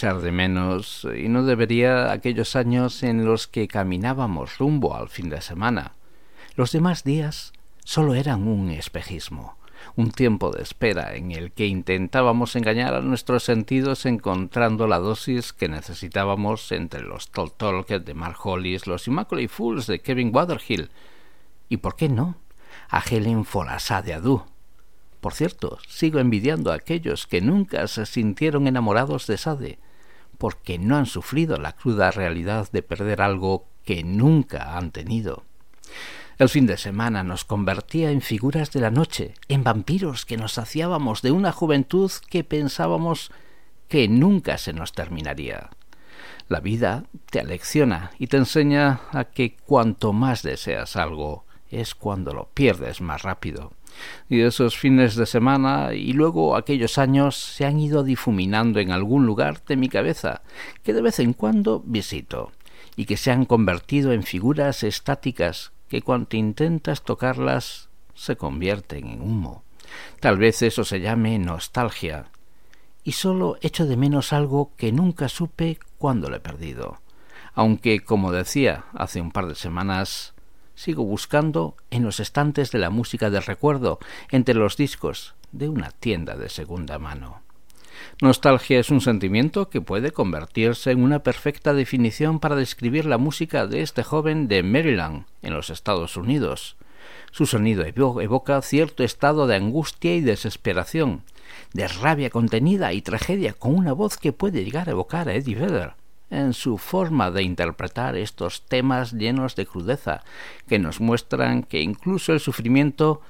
[0.00, 5.42] De menos y no debería aquellos años en los que caminábamos rumbo al fin de
[5.42, 5.92] semana.
[6.56, 7.52] Los demás días
[7.84, 9.58] solo eran un espejismo,
[9.96, 15.52] un tiempo de espera en el que intentábamos engañar a nuestros sentidos encontrando la dosis
[15.52, 20.90] que necesitábamos entre los Tol Talk de Mark Hollis, los Immaculate Fools de Kevin Waterhill
[21.68, 22.36] y, ¿por qué no?,
[22.88, 24.44] a Helen Folasá de Adu.
[25.20, 29.78] Por cierto, sigo envidiando a aquellos que nunca se sintieron enamorados de Sade,
[30.40, 35.44] porque no han sufrido la cruda realidad de perder algo que nunca han tenido.
[36.38, 40.52] El fin de semana nos convertía en figuras de la noche, en vampiros que nos
[40.52, 43.30] saciábamos de una juventud que pensábamos
[43.86, 45.68] que nunca se nos terminaría.
[46.48, 52.32] La vida te alecciona y te enseña a que cuanto más deseas algo, es cuando
[52.32, 53.74] lo pierdes más rápido
[54.28, 59.26] y esos fines de semana y luego aquellos años se han ido difuminando en algún
[59.26, 60.42] lugar de mi cabeza,
[60.82, 62.52] que de vez en cuando visito,
[62.96, 69.20] y que se han convertido en figuras estáticas que cuando intentas tocarlas se convierten en
[69.20, 69.64] humo.
[70.20, 72.26] Tal vez eso se llame nostalgia,
[73.02, 77.00] y solo echo de menos algo que nunca supe cuando lo he perdido.
[77.54, 80.34] Aunque, como decía hace un par de semanas,
[80.80, 83.98] sigo buscando en los estantes de la música del recuerdo,
[84.30, 87.42] entre los discos de una tienda de segunda mano.
[88.22, 93.66] Nostalgia es un sentimiento que puede convertirse en una perfecta definición para describir la música
[93.66, 96.76] de este joven de Maryland, en los Estados Unidos.
[97.30, 101.24] Su sonido evoca cierto estado de angustia y desesperación,
[101.74, 105.56] de rabia contenida y tragedia con una voz que puede llegar a evocar a Eddie
[105.56, 105.92] Vedder,
[106.30, 110.22] en su forma de interpretar estos temas llenos de crudeza,
[110.68, 113.20] que nos muestran que incluso el sufrimiento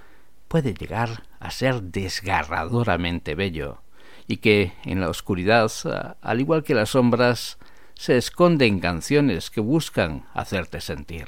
[0.48, 3.78] puede llegar a ser desgarradoramente bello,
[4.26, 5.70] y que en la oscuridad,
[6.20, 7.58] al igual que las sombras,
[7.94, 11.26] se esconden canciones que buscan hacerte sentir.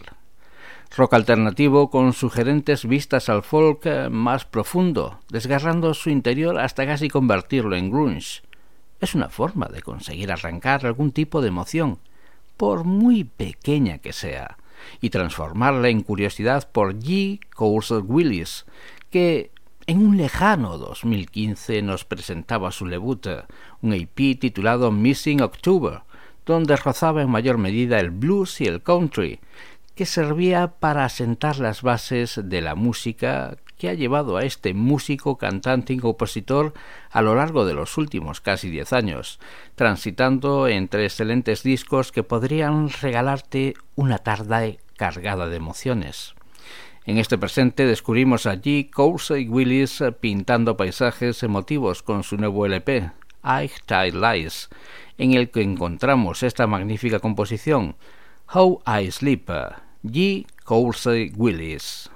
[0.94, 7.76] Rock alternativo con sugerentes vistas al folk más profundo, desgarrando su interior hasta casi convertirlo
[7.76, 8.42] en grunge
[9.02, 11.98] es una forma de conseguir arrancar algún tipo de emoción,
[12.56, 14.56] por muy pequeña que sea,
[15.00, 17.40] y transformarla en curiosidad por G.
[17.54, 18.64] Coulson Willis,
[19.10, 19.50] que
[19.88, 23.26] en un lejano 2015 nos presentaba su debut,
[23.80, 26.02] un EP titulado Missing October,
[26.46, 29.40] donde rozaba en mayor medida el blues y el country,
[29.96, 35.38] que servía para asentar las bases de la música que ha llevado a este músico,
[35.38, 36.72] cantante y compositor
[37.10, 39.40] a lo largo de los últimos casi diez años,
[39.74, 46.34] transitando entre excelentes discos que podrían regalarte una tarde cargada de emociones.
[47.04, 53.10] En este presente descubrimos allí Coulsey Willis pintando paisajes emotivos con su nuevo LP,
[53.42, 54.68] I Tide Lies,
[55.18, 57.96] en el que encontramos esta magnífica composición,
[58.54, 59.48] How I Sleep,
[60.04, 60.46] G.
[60.64, 62.08] Coulsey Willis.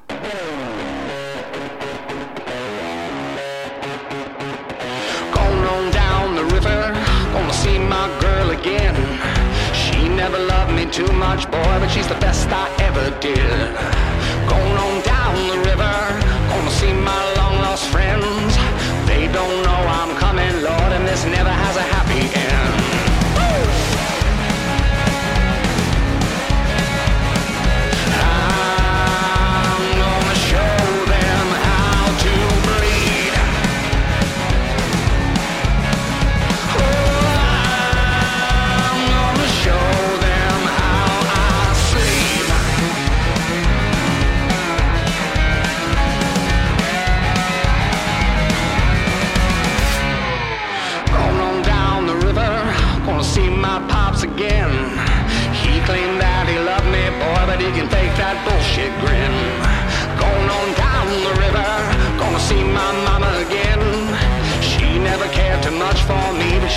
[10.16, 13.36] Never loved me too much, boy, but she's the best I ever did.
[14.48, 15.94] Going on down the river,
[16.48, 18.35] gonna see my long lost friends.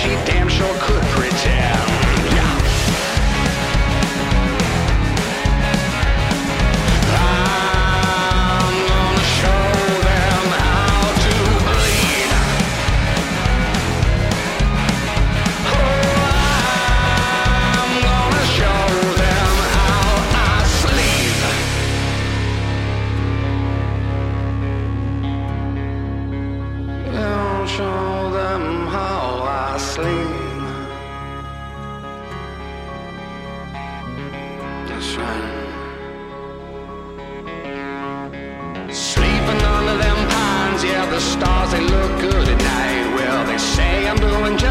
[0.00, 1.29] She damn sure could pretend.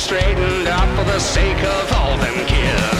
[0.00, 2.99] straightened up for the sake of all them kids.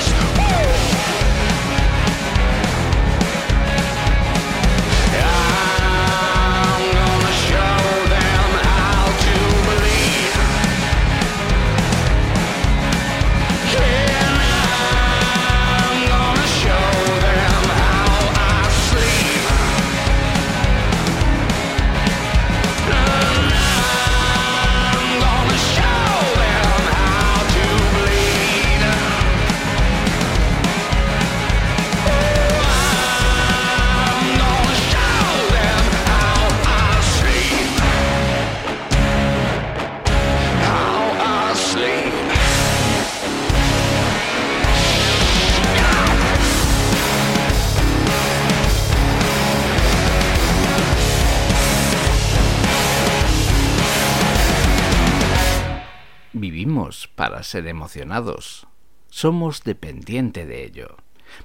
[57.14, 58.66] Para ser emocionados.
[59.08, 60.96] Somos dependiente de ello.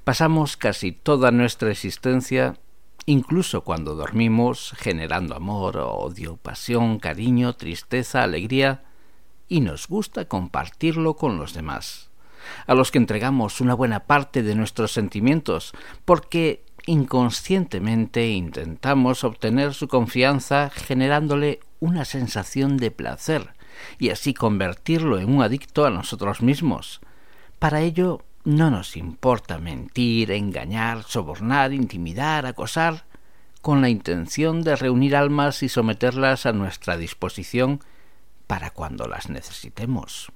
[0.03, 2.57] Pasamos casi toda nuestra existencia,
[3.05, 8.83] incluso cuando dormimos, generando amor, odio, pasión, cariño, tristeza, alegría,
[9.47, 12.09] y nos gusta compartirlo con los demás,
[12.67, 15.71] a los que entregamos una buena parte de nuestros sentimientos,
[16.03, 23.54] porque inconscientemente intentamos obtener su confianza generándole una sensación de placer
[23.99, 27.01] y así convertirlo en un adicto a nosotros mismos.
[27.59, 33.05] Para ello no nos importa mentir, engañar, sobornar, intimidar, acosar,
[33.61, 37.79] con la intención de reunir almas y someterlas a nuestra disposición
[38.45, 40.31] para cuando las necesitemos.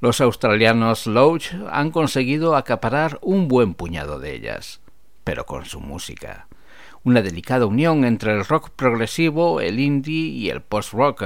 [0.00, 4.80] Los australianos Loach han conseguido acaparar un buen puñado de ellas,
[5.24, 6.46] pero con su música.
[7.04, 11.22] Una delicada unión entre el rock progresivo, el indie y el post-rock,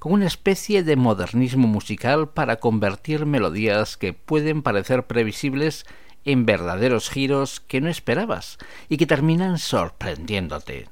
[0.00, 5.86] con una especie de modernismo musical para convertir melodías que pueden parecer previsibles
[6.24, 8.58] en verdaderos giros que no esperabas
[8.88, 10.88] y que terminan sorprendiéndote.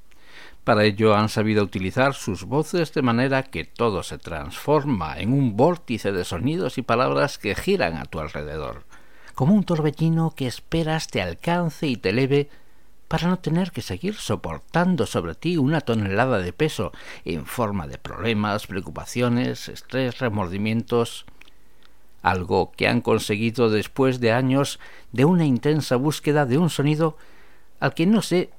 [0.63, 5.57] Para ello han sabido utilizar sus voces de manera que todo se transforma en un
[5.57, 8.85] vórtice de sonidos y palabras que giran a tu alrededor,
[9.35, 12.51] como un torbellino que esperas te alcance y te eleve
[13.09, 16.93] para no tener que seguir soportando sobre ti una tonelada de peso
[17.25, 21.25] en forma de problemas, preocupaciones, estrés, remordimientos,
[22.23, 24.79] algo que han conseguido después de años
[25.13, 27.17] de una intensa búsqueda de un sonido
[27.81, 28.51] al que no sé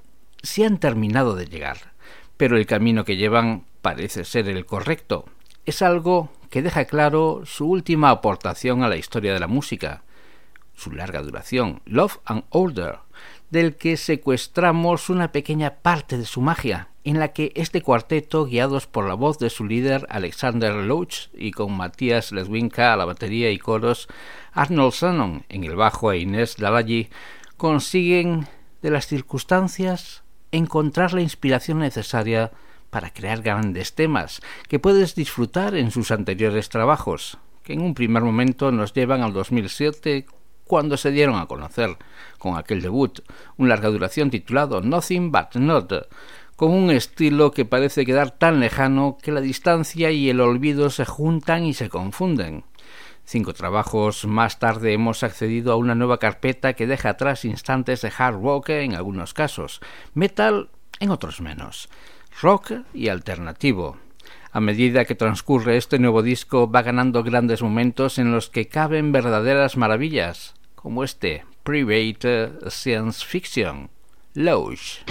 [0.42, 1.94] si han terminado de llegar,
[2.38, 5.26] pero el camino que llevan parece ser el correcto.
[5.66, 10.04] Es algo que deja claro su última aportación a la historia de la música,
[10.76, 13.00] su larga duración, Love and Order,
[13.50, 18.86] del que secuestramos una pequeña parte de su magia, en la que este cuarteto, guiados
[18.86, 23.52] por la voz de su líder Alexander Loach y con Matías Ledwinka a la batería
[23.52, 24.08] y coros,
[24.52, 27.10] Arnold Shannon en el bajo e Inés Lavalle,
[27.58, 28.48] consiguen
[28.82, 32.52] de las circunstancias encontrar la inspiración necesaria
[32.90, 38.24] para crear grandes temas que puedes disfrutar en sus anteriores trabajos, que en un primer
[38.24, 40.26] momento nos llevan al 2007
[40.70, 41.98] cuando se dieron a conocer
[42.38, 43.22] con aquel debut,
[43.58, 46.08] un larga duración titulado Nothing But Not,
[46.56, 51.06] con un estilo que parece quedar tan lejano que la distancia y el olvido se
[51.06, 52.66] juntan y se confunden.
[53.26, 58.14] Cinco trabajos más tarde hemos accedido a una nueva carpeta que deja atrás instantes de
[58.16, 59.82] hard rock en algunos casos,
[60.14, 60.70] metal
[61.00, 61.90] en otros menos.
[62.44, 63.98] Rock y alternativo.
[64.52, 69.12] A medida que transcurre este nuevo disco va ganando grandes momentos en los que caben
[69.12, 73.90] verdaderas maravillas, como este Private Science Fiction,
[74.34, 75.04] Loge.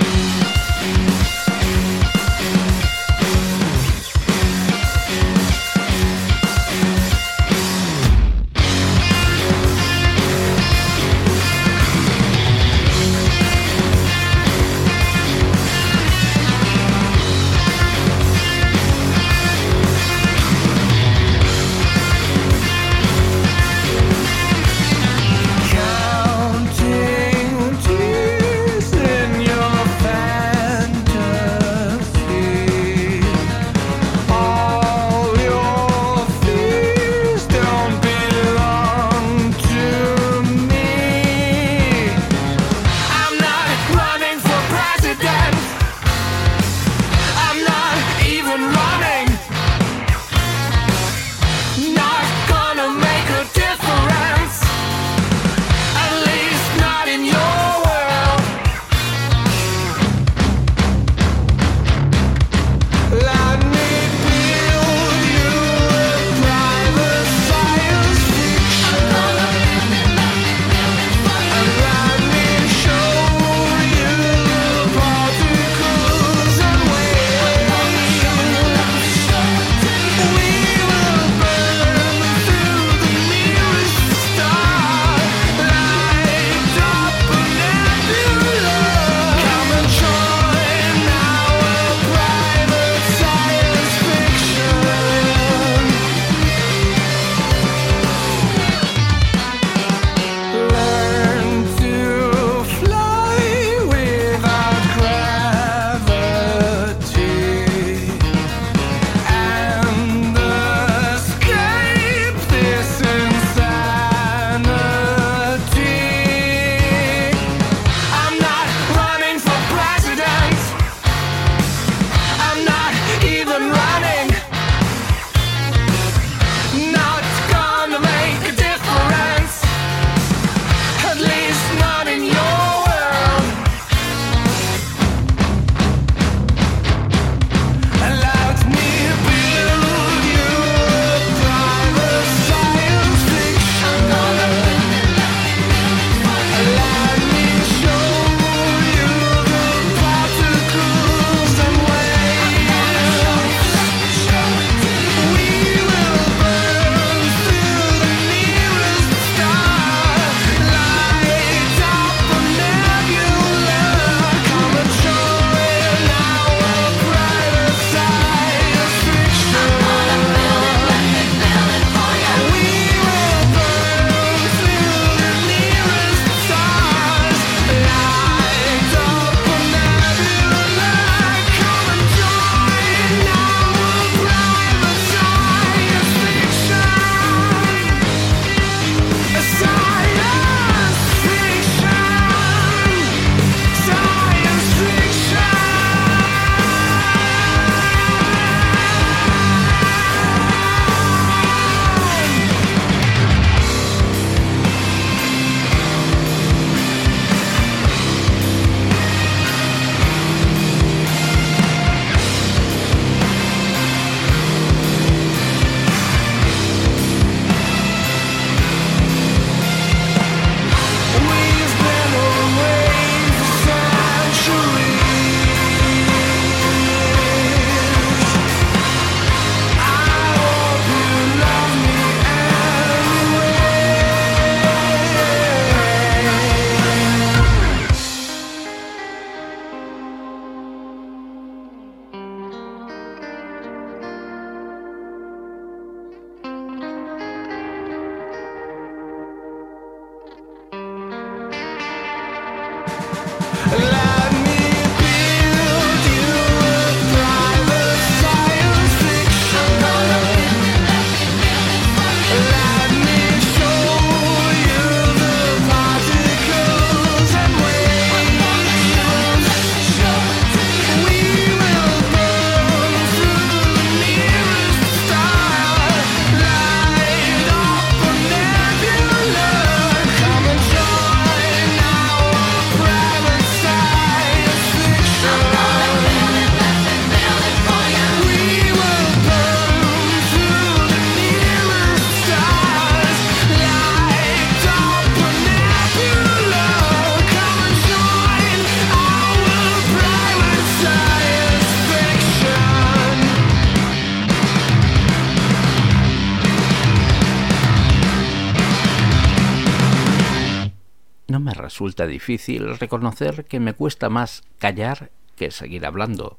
[312.07, 316.39] Difícil reconocer que me cuesta más callar que seguir hablando,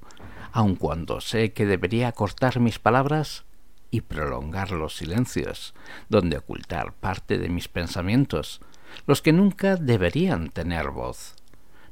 [0.51, 3.45] aun cuando sé que debería cortar mis palabras
[3.91, 5.73] y prolongar los silencios,
[6.09, 8.61] donde ocultar parte de mis pensamientos,
[9.07, 11.35] los que nunca deberían tener voz.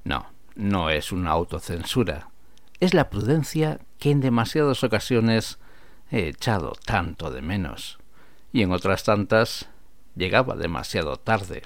[0.03, 2.29] No, no es una autocensura,
[2.79, 5.59] es la prudencia que en demasiadas ocasiones
[6.11, 7.97] he echado tanto de menos,
[8.53, 9.69] y en otras tantas
[10.15, 11.63] llegaba demasiado tarde.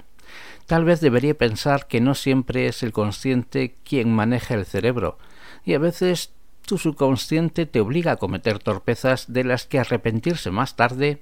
[0.72, 5.18] Tal vez debería pensar que no siempre es el consciente quien maneja el cerebro,
[5.66, 6.32] y a veces
[6.64, 11.20] tu subconsciente te obliga a cometer torpezas de las que arrepentirse más tarde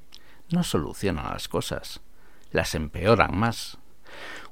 [0.51, 2.01] no solucionan las cosas,
[2.53, 3.79] las empeoran más.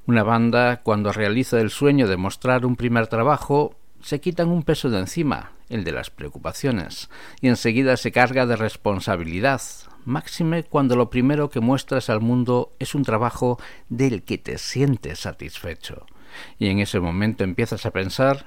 [0.05, 4.89] Una banda, cuando realiza el sueño de mostrar un primer trabajo, se quitan un peso
[4.89, 7.09] de encima, el de las preocupaciones,
[7.39, 9.61] y enseguida se carga de responsabilidad,
[10.05, 13.59] máxime cuando lo primero que muestras al mundo es un trabajo
[13.89, 16.05] del que te sientes satisfecho.
[16.57, 18.45] Y en ese momento empiezas a pensar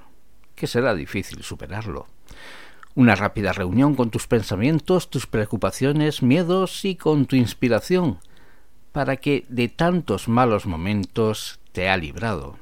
[0.55, 2.07] que será difícil superarlo.
[2.95, 8.19] Una rápida reunión con tus pensamientos, tus preocupaciones, miedos y con tu inspiración,
[8.93, 12.59] para que de tantos malos momentos te ha librado.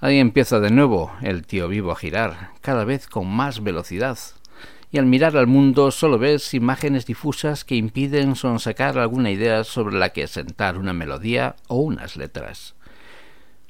[0.00, 4.18] Ahí empieza de nuevo el tío vivo a girar, cada vez con más velocidad,
[4.94, 9.98] y al mirar al mundo solo ves imágenes difusas que impiden sonsacar alguna idea sobre
[9.98, 12.76] la que sentar una melodía o unas letras.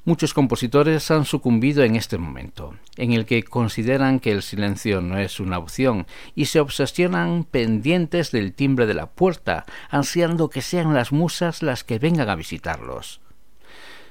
[0.03, 5.17] Muchos compositores han sucumbido en este momento, en el que consideran que el silencio no
[5.17, 10.93] es una opción y se obsesionan pendientes del timbre de la puerta, ansiando que sean
[10.93, 13.19] las musas las que vengan a visitarlos.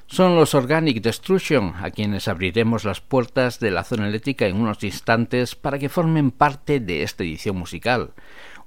[0.07, 4.85] Son los Organic Destruction a quienes abriremos las puertas de la zona eléctrica en unos
[4.85, 8.13] instantes para que formen parte de esta edición musical.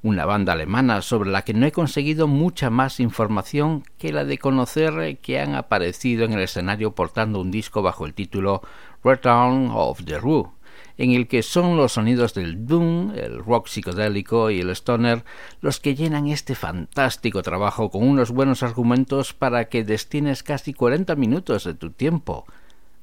[0.02, 4.40] Una banda alemana sobre la que no he conseguido mucha más información que la de
[4.40, 8.64] conocer que han aparecido en el escenario portando un disco bajo el título
[9.04, 10.50] Return of the Rue,
[10.98, 15.24] en el que son los sonidos del doom, el rock psicodélico y el stoner
[15.62, 21.16] los que llenan este fantástico trabajo con unos buenos argumentos para que destines casi 40
[21.16, 22.46] minutos de tu tiempo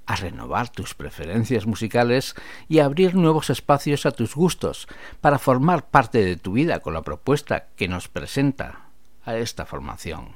[0.07, 2.35] a renovar tus preferencias musicales
[2.69, 4.87] y abrir nuevos espacios a tus gustos
[5.21, 8.89] para formar parte de tu vida con la propuesta que nos presenta
[9.25, 10.33] a esta formación.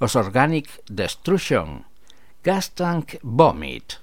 [0.00, 1.84] Los Organic Destruction,
[2.42, 3.94] Gas Tank Vomit.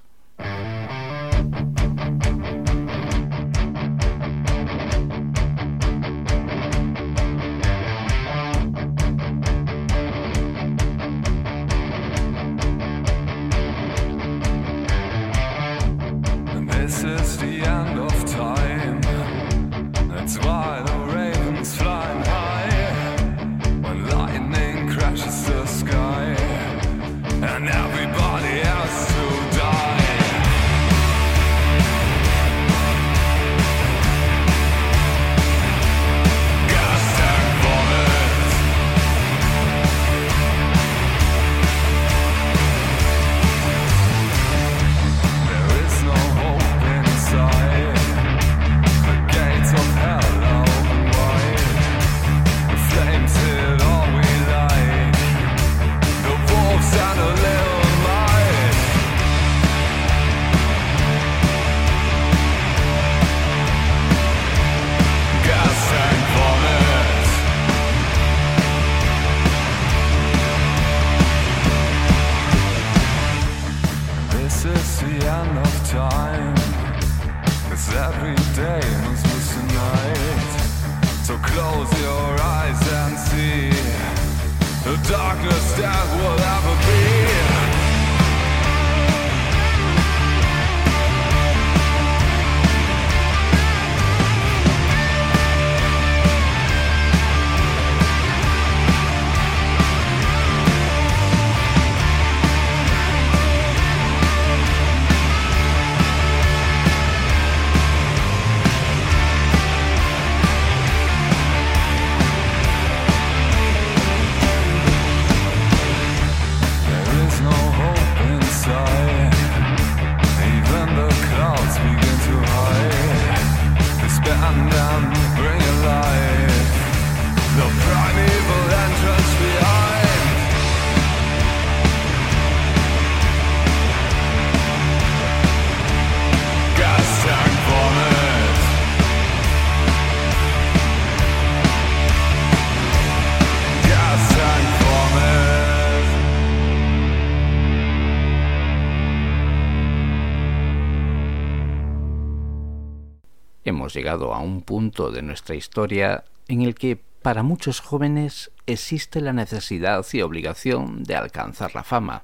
[154.00, 159.34] Llegado a un punto de nuestra historia en el que para muchos jóvenes existe la
[159.34, 162.22] necesidad y obligación de alcanzar la fama,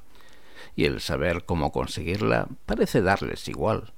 [0.75, 3.93] y el saber cómo conseguirla parece darles igual.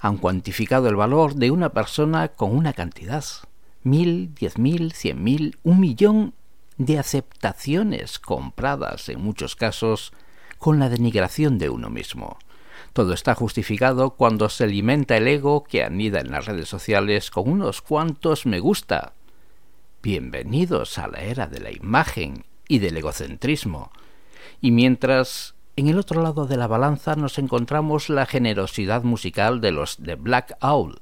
[0.00, 3.24] Han cuantificado el valor de una persona con una cantidad,
[3.84, 6.34] mil, diez mil, cien mil, un millón
[6.78, 10.12] de aceptaciones compradas en muchos casos
[10.58, 12.38] con la denigración de uno mismo.
[12.92, 17.48] Todo está justificado cuando se alimenta el ego que anida en las redes sociales con
[17.48, 19.12] unos cuantos me gusta.
[20.02, 23.92] Bienvenidos a la era de la imagen y del egocentrismo.
[24.60, 29.70] Y mientras en el otro lado de la balanza nos encontramos la generosidad musical de
[29.70, 31.00] los The Black Owl,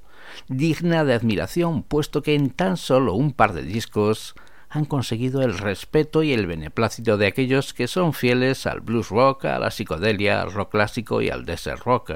[0.48, 4.34] digna de admiración puesto que en tan solo un par de discos
[4.70, 9.46] han conseguido el respeto y el beneplácito de aquellos que son fieles al blues rock,
[9.46, 12.12] a la psicodelia, al rock clásico y al desert rock,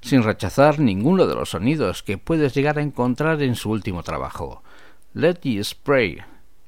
[0.00, 4.62] sin rechazar ninguno de los sonidos que puedes llegar a encontrar en su último trabajo,
[5.14, 6.18] Let You Spray,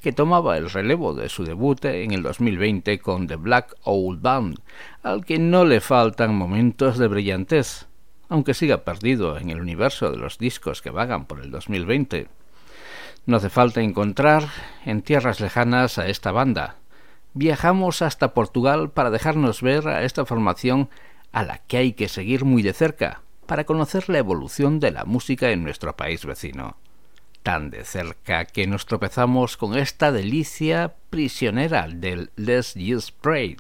[0.01, 4.59] que tomaba el relevo de su debut en el 2020 con The Black Old Band,
[5.03, 7.87] al que no le faltan momentos de brillantez,
[8.29, 12.29] aunque siga perdido en el universo de los discos que vagan por el 2020.
[13.27, 14.45] No hace falta encontrar
[14.85, 16.77] en tierras lejanas a esta banda.
[17.33, 20.91] Viajamos hasta Portugal para dejarnos ver a esta formación
[21.33, 25.05] a la que hay que seguir muy de cerca para conocer la evolución de la
[25.05, 26.77] música en nuestro país vecino.
[27.43, 33.57] Tan de cerca que nos tropezamos con esta delicia prisionera del Let's Use Pray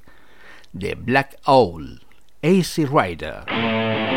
[0.73, 2.01] de Black Owl,
[2.43, 4.14] AC Rider.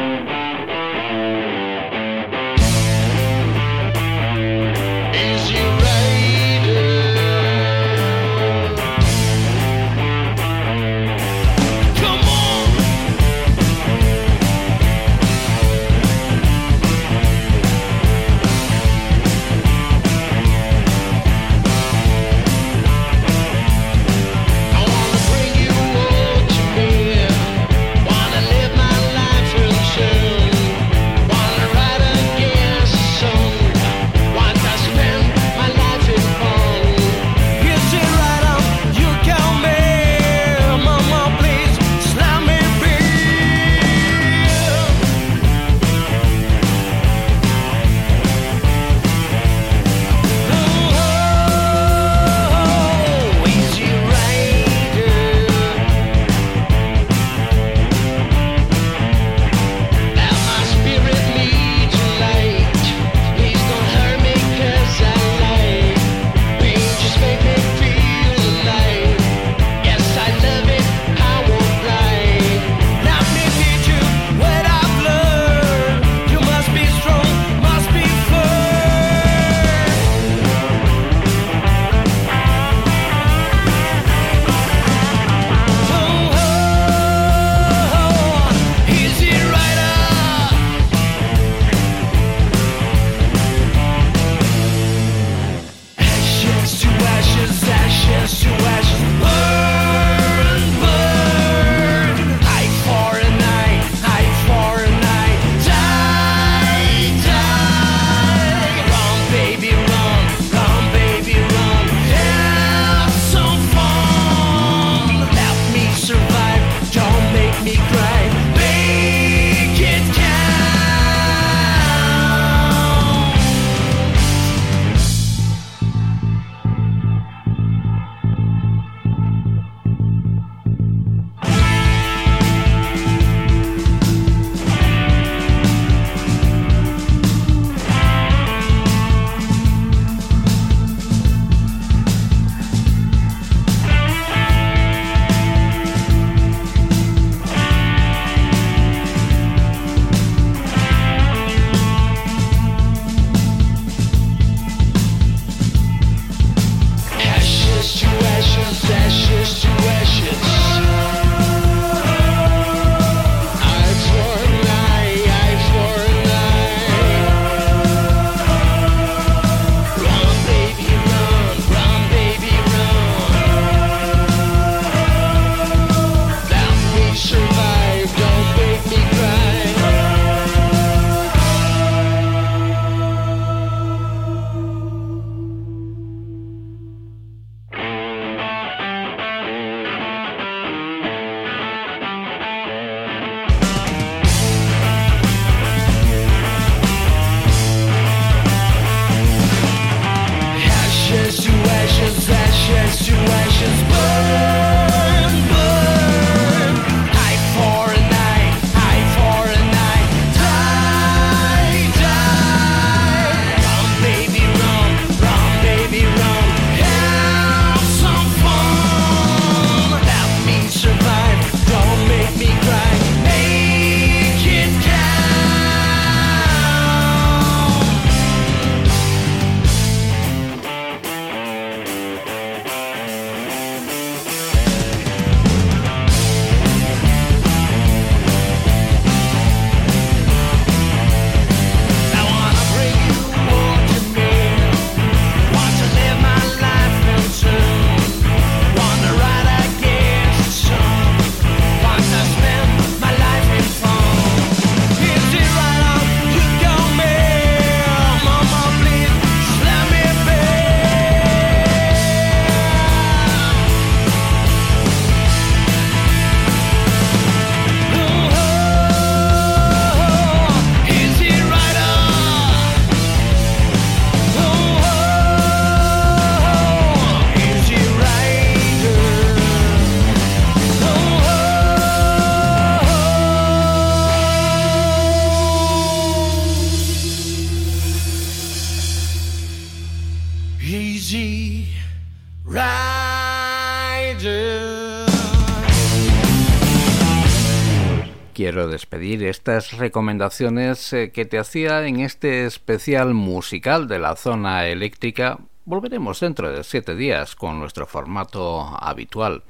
[299.14, 305.40] Estas recomendaciones eh, que te hacía en este especial musical de la zona eléctrica
[305.70, 309.44] Volveremos dentro de siete días con nuestro formato habitual,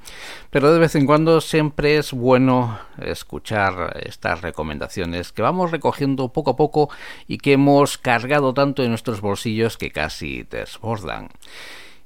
[0.50, 6.50] pero de vez en cuando siempre es bueno escuchar estas recomendaciones que vamos recogiendo poco
[6.50, 6.90] a poco
[7.28, 11.28] y que hemos cargado tanto en nuestros bolsillos que casi desbordan.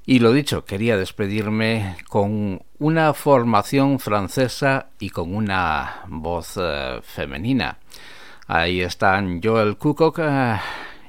[0.05, 7.77] Y lo dicho, quería despedirme con una formación francesa y con una voz eh, femenina.
[8.47, 10.19] Ahí están Joel Kukok.
[10.19, 10.59] Eh,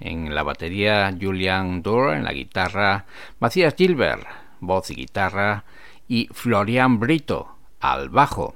[0.01, 3.07] en la batería Julian Dorr, en la guitarra
[3.41, 4.27] Matías Gilbert,
[4.61, 5.65] voz y guitarra,
[6.09, 8.55] y Florian Brito, al bajo.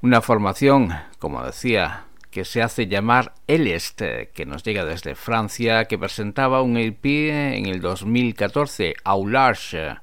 [0.00, 4.02] Una formación, como decía, que se hace llamar Elest,
[4.34, 9.96] que nos llega desde Francia, que presentaba un EP en el 2014, Aulage,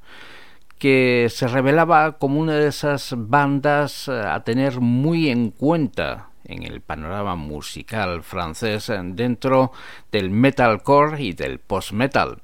[0.78, 6.82] que se revelaba como una de esas bandas a tener muy en cuenta en el
[6.82, 9.72] panorama musical francés dentro
[10.12, 12.42] del metalcore y del post-metal.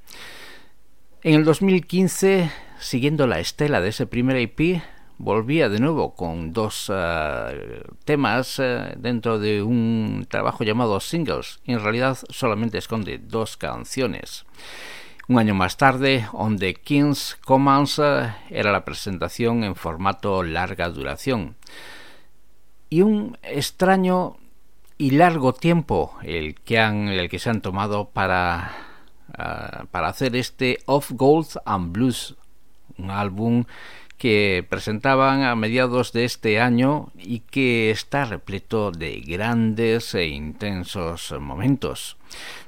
[1.21, 4.81] En el 2015, siguiendo la estela de ese primer EP,
[5.17, 11.59] volvía de nuevo con dos eh, temas eh, dentro de un trabajo llamado Singles.
[11.65, 14.45] En realidad solamente esconde dos canciones.
[15.27, 20.89] Un año más tarde, On the King's Commands eh, era la presentación en formato larga
[20.89, 21.55] duración
[22.89, 24.37] y un extraño
[24.97, 28.71] y largo tiempo el que, han, el que se han tomado para,
[29.91, 32.35] para hacer este Of Gold and Blues,
[32.97, 33.65] un álbum
[34.17, 41.33] que presentaban a mediados de este año y que está repleto de grandes e intensos
[41.39, 42.17] momentos,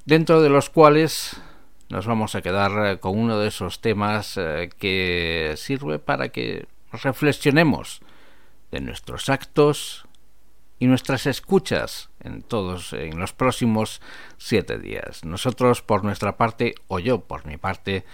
[0.05, 1.41] dentro de los cuales
[1.89, 8.01] nos vamos a quedar con uno de esos temas eh, que sirve para que reflexionemos
[8.71, 10.07] de nuestros actos,
[10.79, 14.01] y nuestras escuchas en todos en los próximos
[14.37, 15.23] siete días.
[15.25, 18.05] Nosotros por nuestra parte o yo por mi parte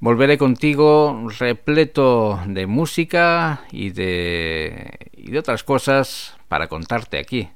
[0.00, 7.50] volveré contigo repleto de música y de y de otras cosas para contarte aquí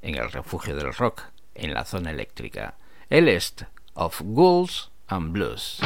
[0.00, 1.22] en el refugio del rock
[1.54, 2.74] en la zona eléctrica.
[3.10, 3.62] El est
[3.94, 5.80] of Ghouls and Blues.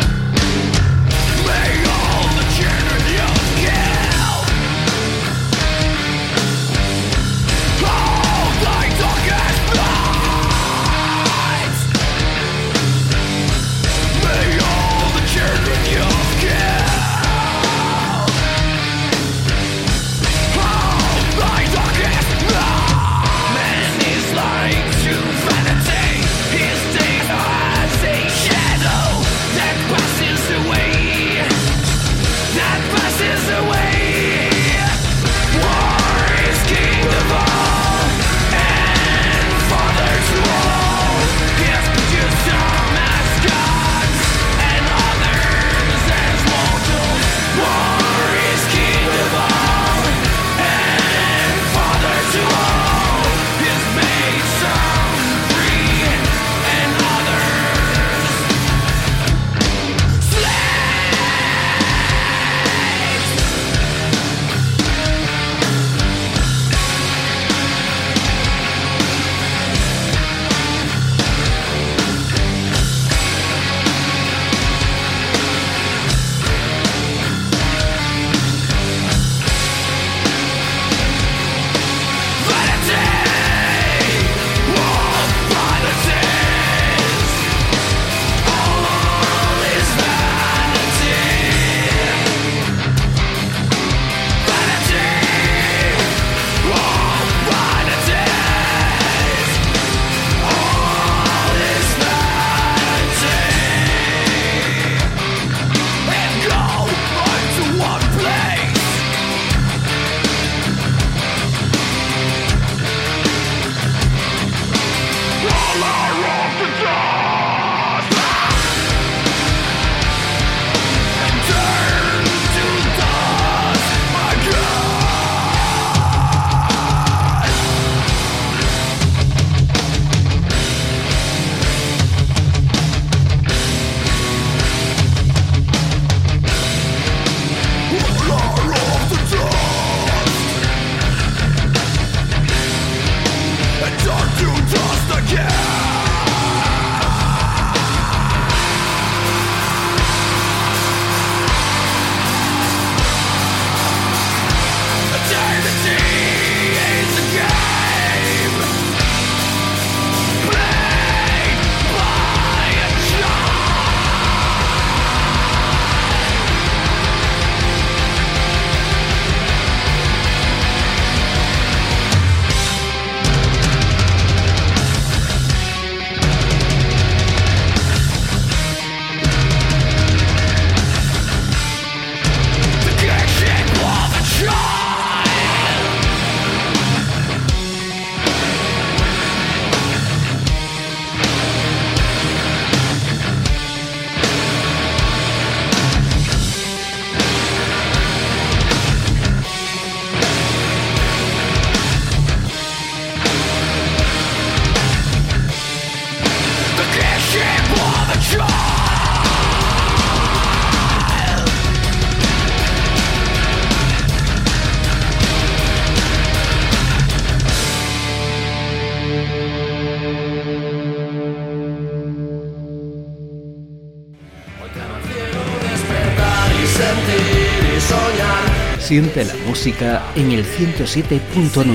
[228.97, 231.74] Siente la música en el 107.9.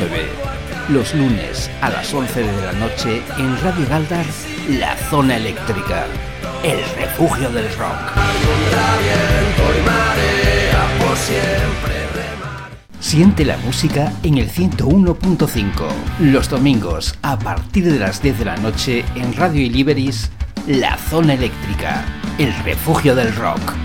[0.89, 4.25] Los lunes a las 11 de la noche en Radio Galdar,
[4.67, 6.07] La Zona Eléctrica,
[6.63, 8.17] el refugio del rock.
[12.99, 15.87] Siente la música en el 101.5.
[16.21, 20.31] Los domingos a partir de las 10 de la noche en Radio Iliberis,
[20.65, 22.03] La Zona Eléctrica,
[22.39, 23.80] el refugio del rock.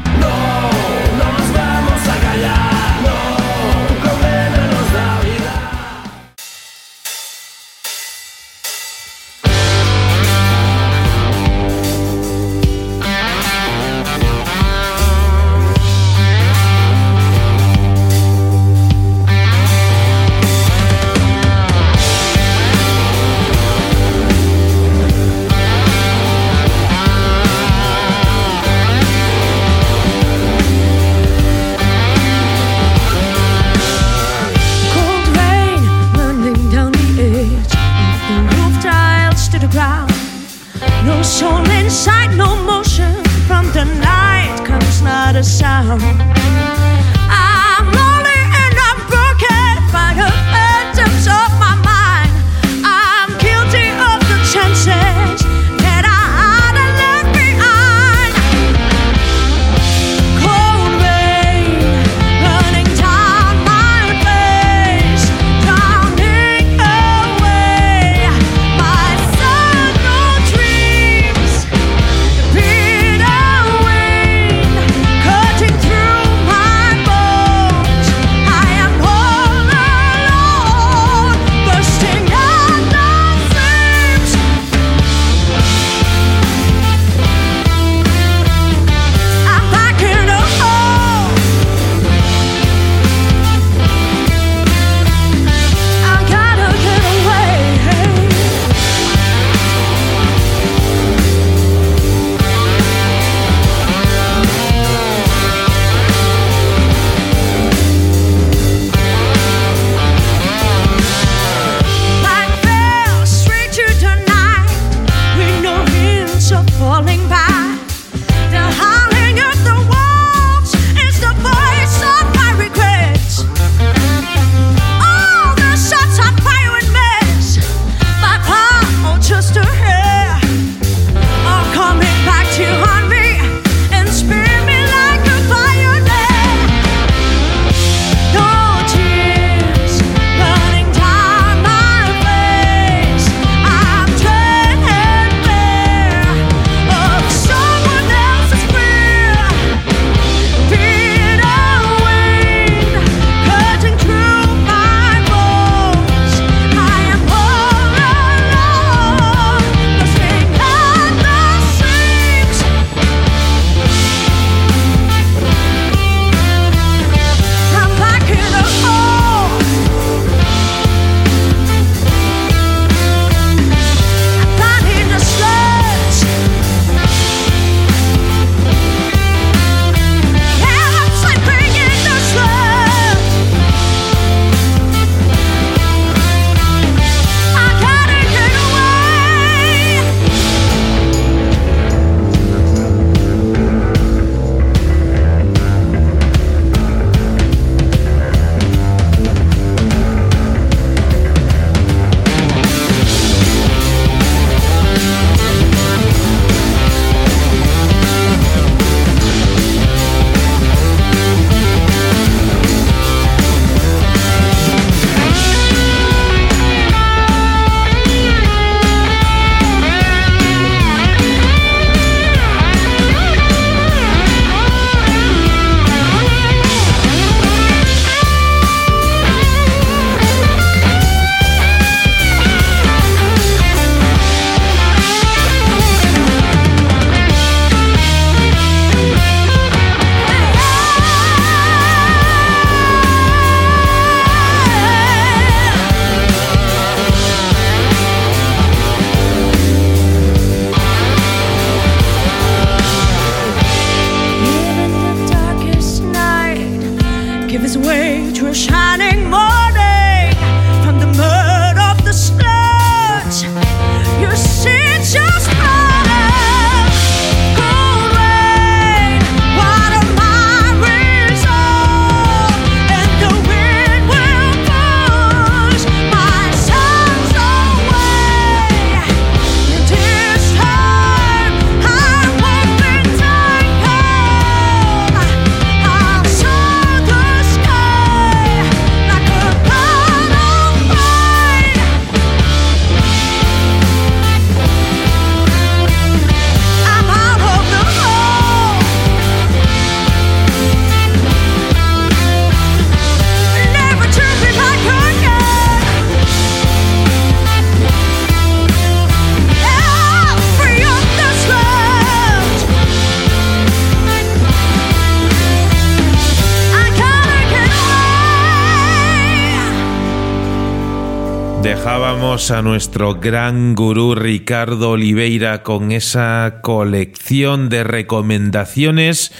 [322.50, 329.32] A nuestro gran gurú Ricardo Oliveira con esa colección de recomendaciones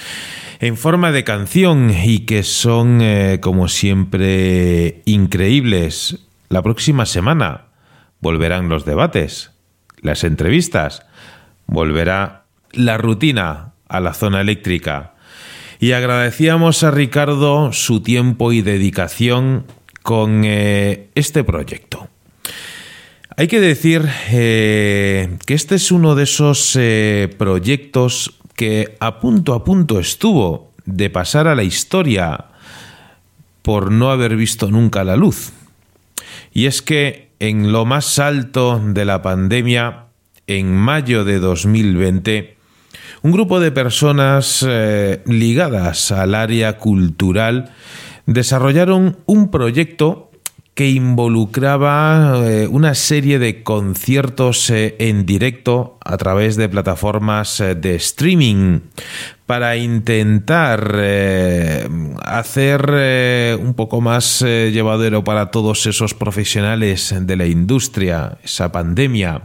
[0.59, 6.25] en forma de canción y que son, eh, como siempre, increíbles.
[6.49, 7.65] La próxima semana
[8.19, 9.51] volverán los debates,
[10.01, 11.05] las entrevistas,
[11.65, 12.43] volverá
[12.73, 15.13] la rutina a la zona eléctrica.
[15.79, 19.65] Y agradecíamos a Ricardo su tiempo y dedicación
[20.01, 22.09] con eh, este proyecto.
[23.39, 29.53] Hay que decir eh, que este es uno de esos eh, proyectos que a punto
[29.53, 32.45] a punto estuvo de pasar a la historia
[33.61, 35.51] por no haber visto nunca la luz.
[36.51, 40.05] Y es que en lo más alto de la pandemia,
[40.47, 42.57] en mayo de 2020,
[43.21, 44.65] un grupo de personas
[45.25, 47.71] ligadas al área cultural
[48.25, 50.26] desarrollaron un proyecto
[50.77, 57.73] que involucraba eh, una serie de conciertos eh, en directo a través de plataformas eh,
[57.73, 58.81] de streaming
[59.47, 60.93] para intentar
[62.21, 69.43] hacer un poco más llevadero para todos esos profesionales de la industria esa pandemia.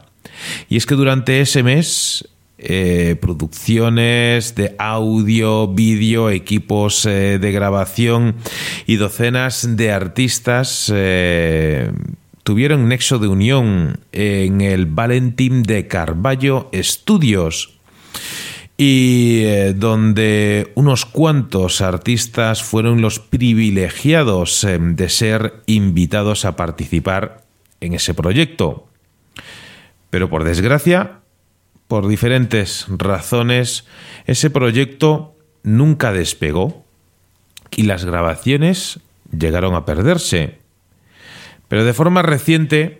[0.69, 2.29] Y es que durante ese mes
[2.65, 8.37] eh, producciones de audio, vídeo, equipos eh, de grabación
[8.87, 11.91] y docenas de artistas eh,
[12.45, 17.79] tuvieron nexo de unión en el Valentín de Carballo Studios
[18.77, 27.43] y donde unos cuantos artistas fueron los privilegiados de ser invitados a participar
[27.81, 28.87] en ese proyecto.
[30.11, 31.22] Pero por desgracia,
[31.93, 33.85] por diferentes razones,
[34.25, 36.87] ese proyecto nunca despegó
[37.71, 39.01] y las grabaciones
[39.31, 40.57] llegaron a perderse.
[41.69, 42.99] Pero de forma reciente,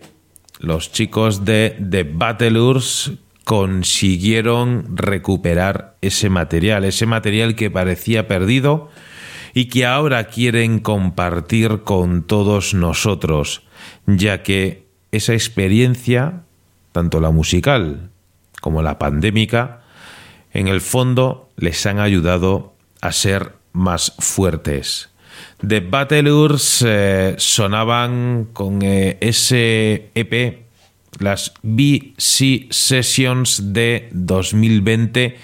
[0.59, 3.13] los chicos de The Battlers
[3.45, 8.91] consiguieron recuperar ese material, ese material que parecía perdido
[9.55, 13.63] y que ahora quieren compartir con todos nosotros,
[14.05, 16.43] ya que esa experiencia,
[16.91, 18.11] tanto la musical
[18.63, 19.81] como la pandémica,
[20.53, 25.09] en el fondo les han ayudado a ser más fuertes.
[25.67, 30.63] The Battlers eh, sonaban con eh, ese EP,
[31.19, 35.37] las BC Sessions de 2020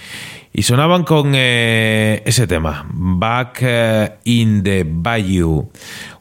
[0.60, 5.72] y sonaban con eh, ese tema, Back eh, in the Bayou,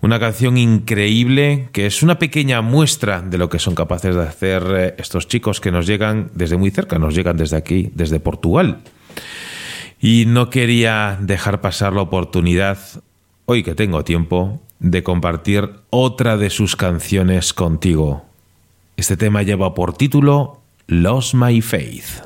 [0.01, 4.63] una canción increíble que es una pequeña muestra de lo que son capaces de hacer
[4.77, 8.79] eh, estos chicos que nos llegan desde muy cerca, nos llegan desde aquí, desde Portugal.
[10.01, 12.79] Y no quería dejar pasar la oportunidad,
[13.45, 18.25] hoy que tengo tiempo, de compartir otra de sus canciones contigo.
[18.97, 22.23] Este tema lleva por título Lost My Faith.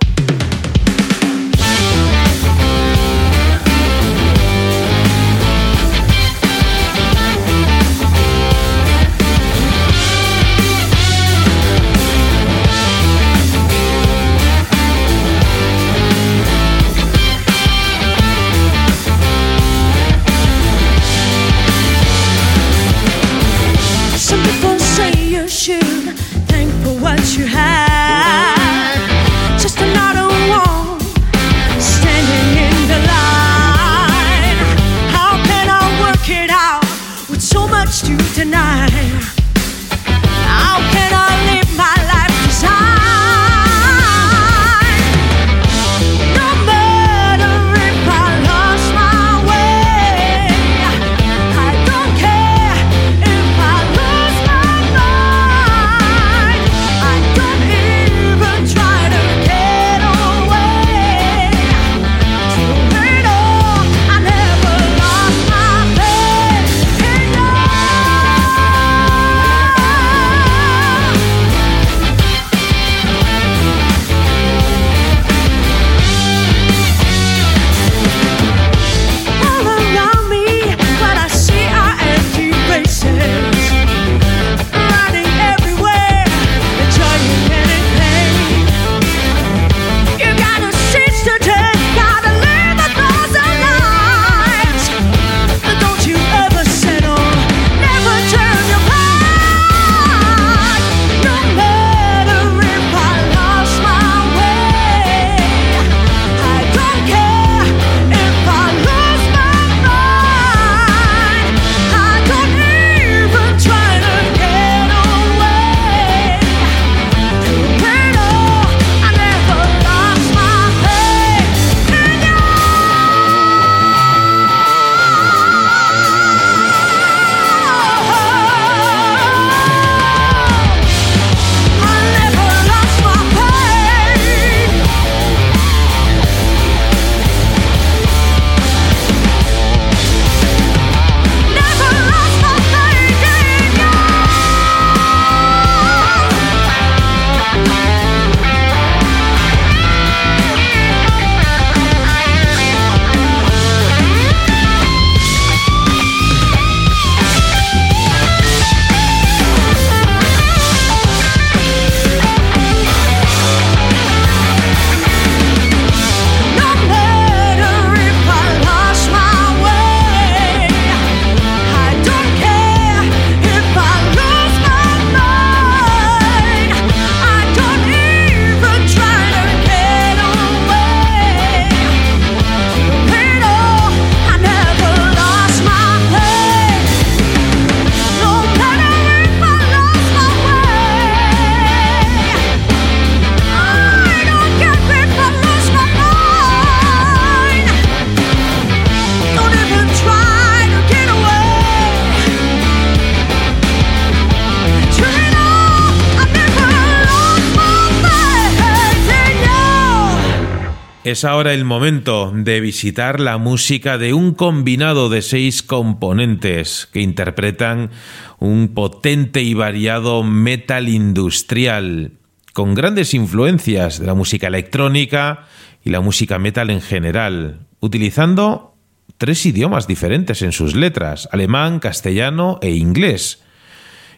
[211.23, 217.01] Es ahora el momento de visitar la música de un combinado de seis componentes que
[217.01, 217.93] interpretan
[218.41, 222.15] un potente y variado metal industrial,
[222.53, 225.47] con grandes influencias de la música electrónica
[225.85, 228.75] y la música metal en general, utilizando
[229.17, 233.45] tres idiomas diferentes en sus letras, alemán, castellano e inglés.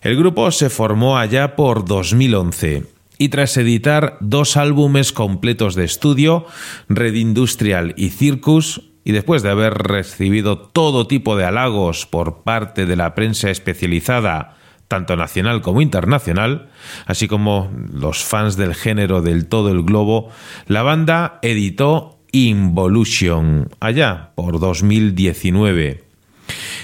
[0.01, 6.47] El grupo se formó allá por 2011 y tras editar dos álbumes completos de estudio,
[6.89, 12.87] Red Industrial y Circus, y después de haber recibido todo tipo de halagos por parte
[12.87, 14.57] de la prensa especializada,
[14.89, 16.71] tanto nacional como internacional,
[17.07, 20.31] así como los fans del género del todo el globo,
[20.67, 26.04] la banda editó Involution allá por 2019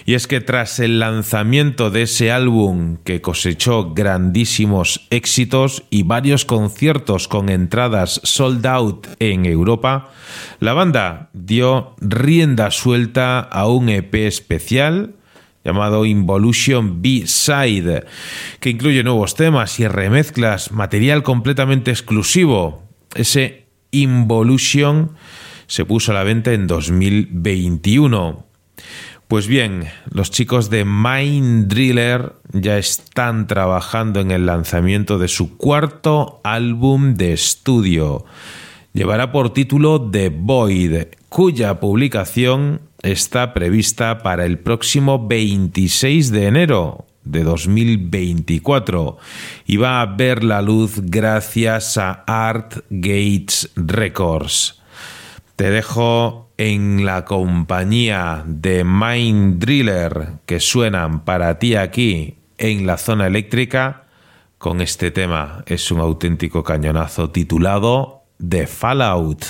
[0.06, 6.44] y es que tras el lanzamiento de ese álbum que cosechó grandísimos éxitos y varios
[6.44, 10.10] conciertos con entradas sold out en Europa,
[10.58, 15.14] la banda dio rienda suelta a un EP especial
[15.64, 18.06] llamado Involution B-Side,
[18.60, 22.82] que incluye nuevos temas y remezclas, material completamente exclusivo.
[23.14, 25.12] Ese Involution
[25.66, 28.49] se puso a la venta en 2021.
[29.30, 35.56] Pues bien, los chicos de Mind Driller ya están trabajando en el lanzamiento de su
[35.56, 38.24] cuarto álbum de estudio.
[38.92, 47.06] Llevará por título The Void, cuya publicación está prevista para el próximo 26 de enero
[47.22, 49.16] de 2024
[49.64, 54.79] y va a ver la luz gracias a Art Gates Records.
[55.60, 62.96] Te dejo en la compañía de Mind Driller que suenan para ti aquí en la
[62.96, 64.04] zona eléctrica
[64.56, 65.62] con este tema.
[65.66, 69.44] Es un auténtico cañonazo titulado The Fallout.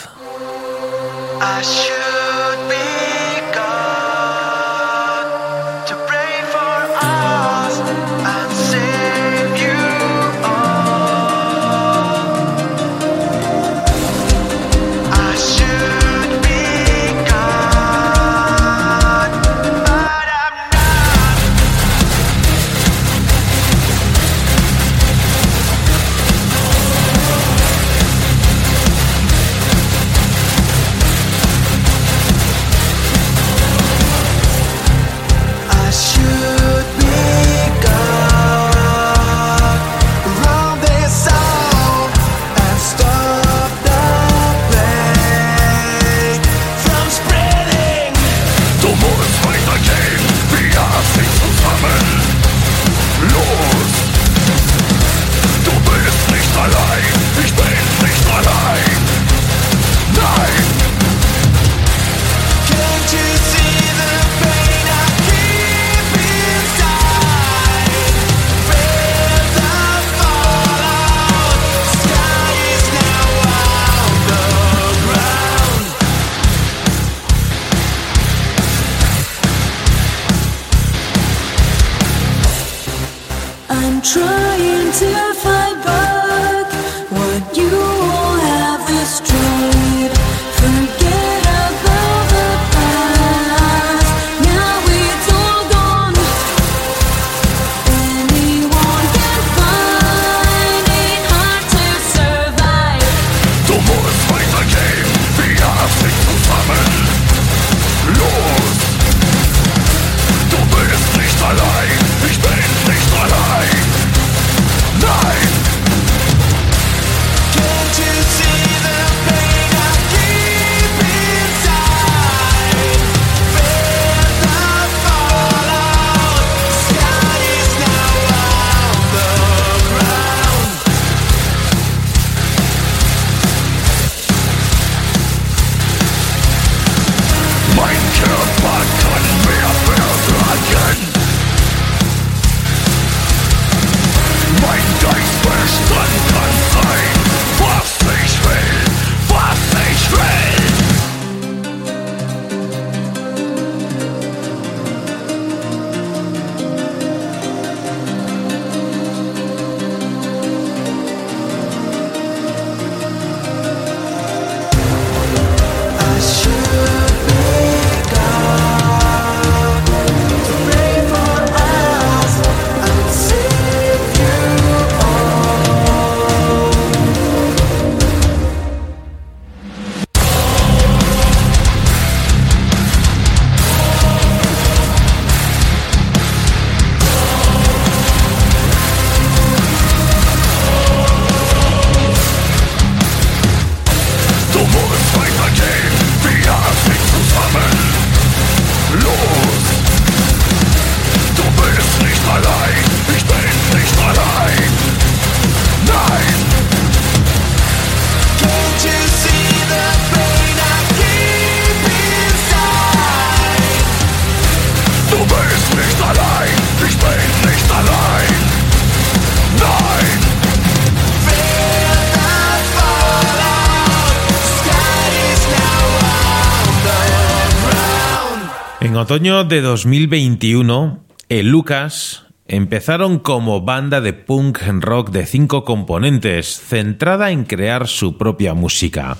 [229.11, 237.33] Otoño de 2021, el Lucas empezaron como banda de punk rock de cinco componentes, centrada
[237.33, 239.17] en crear su propia música.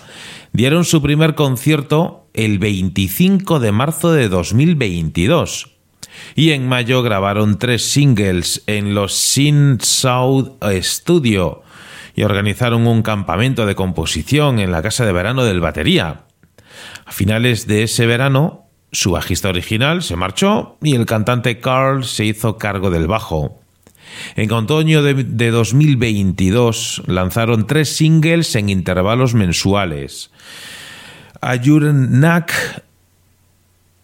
[0.53, 5.73] Dieron su primer concierto el 25 de marzo de 2022
[6.37, 10.53] y en mayo grabaron tres singles en los Sin South
[10.83, 11.65] Studio
[12.15, 16.27] y organizaron un campamento de composición en la casa de verano del batería.
[17.07, 22.25] A finales de ese verano, su bajista original se marchó y el cantante Carl se
[22.25, 23.61] hizo cargo del bajo.
[24.35, 30.31] En otoño de, 2022 lanzaron tres singles en intervalos mensuales.
[31.41, 32.53] Ayurnak,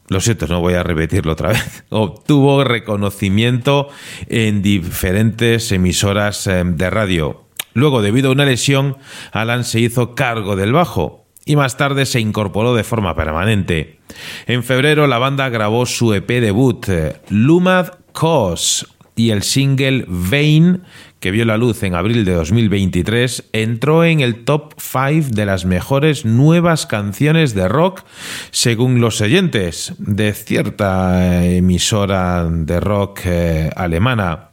[0.08, 3.88] lo siento, no voy a repetirlo otra vez, obtuvo reconocimiento
[4.28, 7.42] en diferentes emisoras eh, de radio.
[7.74, 8.96] Luego, debido a una lesión,
[9.32, 14.00] Alan se hizo cargo del bajo y más tarde se incorporó de forma permanente.
[14.46, 18.86] En febrero la banda grabó su EP debut, eh, Lumad Cause,
[19.16, 20.82] y el single Vain,
[21.20, 25.64] que vio la luz en abril de 2023, entró en el top 5 de las
[25.64, 28.04] mejores nuevas canciones de rock
[28.50, 34.50] según los oyentes de cierta emisora de rock eh, alemana.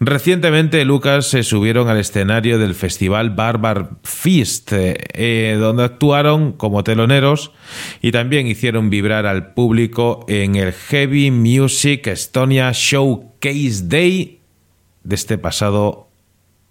[0.00, 7.52] Recientemente Lucas se subieron al escenario del festival Barbar Feast, eh, donde actuaron como teloneros
[8.00, 14.38] y también hicieron vibrar al público en el Heavy Music Estonia Showcase Day
[15.02, 16.08] de este pasado,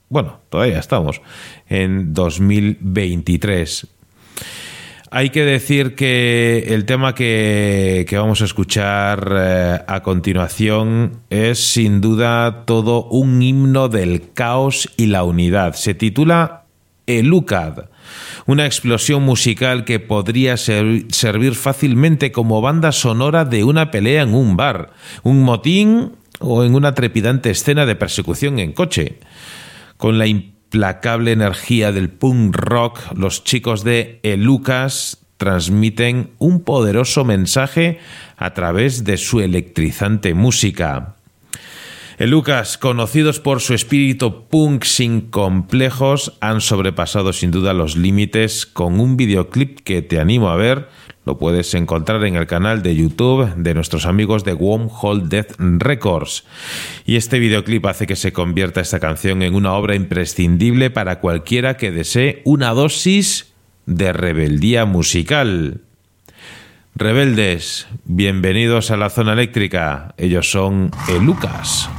[0.10, 1.22] bueno, todavía estamos,
[1.68, 3.88] en 2023.
[5.10, 12.02] Hay que decir que el tema que, vamos a escuchar eh, a continuación es sin
[12.02, 15.76] duda todo un himno del caos y la unidad.
[15.76, 16.66] Se titula
[17.06, 17.86] Elucad,
[18.48, 24.58] una explosión musical que podría servir fácilmente como banda sonora de una pelea en un
[24.58, 24.92] bar,
[25.24, 29.20] un motín o en una trepidante escena de persecución en coche.
[29.96, 30.28] Con la
[30.68, 38.00] implacable energía del punk rock, los chicos de El Lucas transmiten un poderoso mensaje
[38.36, 41.16] a través de su electrizante música.
[42.18, 48.66] El Lucas, conocidos por su espíritu punk sin complejos, han sobrepasado sin duda los límites
[48.66, 50.90] con un videoclip que te animo a ver
[51.28, 56.46] lo puedes encontrar en el canal de YouTube de nuestros amigos de Wormhole Death Records.
[57.06, 61.76] Y este videoclip hace que se convierta esta canción en una obra imprescindible para cualquiera
[61.76, 63.54] que desee una dosis
[63.86, 65.82] de rebeldía musical.
[66.96, 70.16] Rebeldes, bienvenidos a la zona eléctrica.
[70.18, 71.90] Ellos son el Lucas.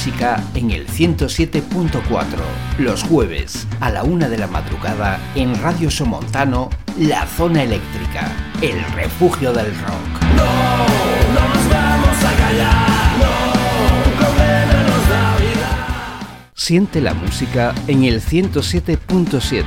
[0.00, 2.24] Música en el 107.4,
[2.78, 8.32] los jueves a la una de la madrugada en Radio Somontano, La Zona Eléctrica,
[8.62, 10.22] el refugio del rock.
[10.36, 10.44] No,
[11.34, 14.22] no nos vamos a callar, no,
[14.88, 16.48] nos da vida.
[16.54, 19.64] Siente la música en el 107.7,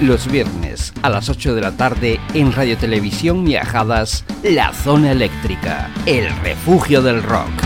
[0.00, 5.92] los viernes a las 8 de la tarde en Radio Televisión Viajadas, La Zona Eléctrica,
[6.06, 7.65] el refugio del rock.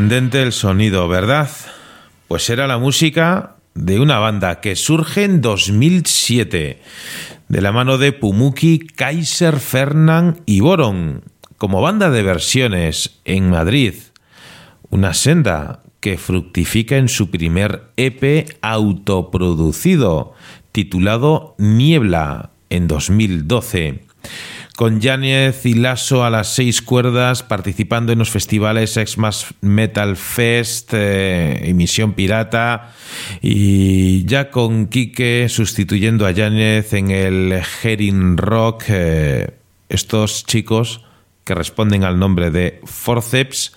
[0.00, 1.50] Sorprendente el sonido, ¿verdad?
[2.26, 6.80] Pues era la música de una banda que surge en 2007
[7.48, 11.24] de la mano de Pumuki, Kaiser, Fernand y Boron
[11.58, 13.92] como banda de versiones en Madrid.
[14.88, 20.32] Una senda que fructifica en su primer EP autoproducido
[20.72, 24.04] titulado Niebla en 2012
[24.80, 30.94] con Yáñez y Lasso a las seis cuerdas, participando en los festivales Xmas Metal Fest,
[30.94, 32.94] eh, Emisión Pirata,
[33.42, 38.84] y ya con Quique sustituyendo a Yáñez en el Herin Rock.
[38.88, 39.50] Eh,
[39.90, 41.04] estos chicos,
[41.44, 43.74] que responden al nombre de Forceps,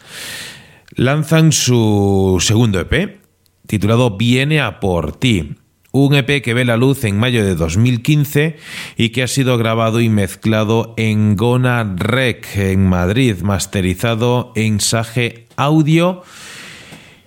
[0.96, 3.20] lanzan su segundo EP,
[3.68, 5.58] titulado Viene a por ti
[5.96, 8.58] un EP que ve la luz en mayo de 2015
[8.98, 15.46] y que ha sido grabado y mezclado en Gona Rec en Madrid, masterizado en Sage
[15.56, 16.24] Audio.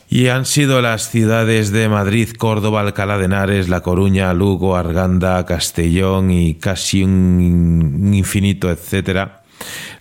[0.08, 5.46] Y han sido las ciudades de Madrid, Córdoba, Alcalá de Henares, La Coruña, Lugo, Arganda,
[5.46, 9.44] Castellón y casi un infinito, etcétera,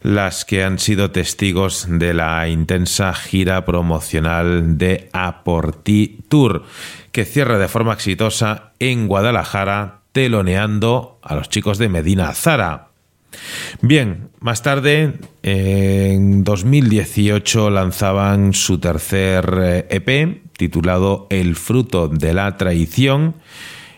[0.06, 6.64] las que han sido testigos de la intensa gira promocional de Aporti Tour,
[7.12, 12.90] que cierra de forma exitosa en Guadalajara, teloneando a los chicos de Medina Zara.
[13.82, 22.36] Bien, más tarde, en 2018, lanzaban su tercer EP, eh, e titulado El fruto de
[22.36, 23.34] la traición,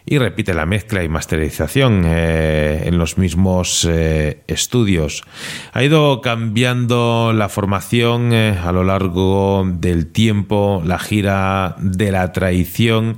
[0.08, 5.24] y repite la mezcla y masterización eh, en los mismos eh, estudios.
[5.74, 13.18] Ha ido cambiando la formación a lo largo del tiempo, la gira de la traición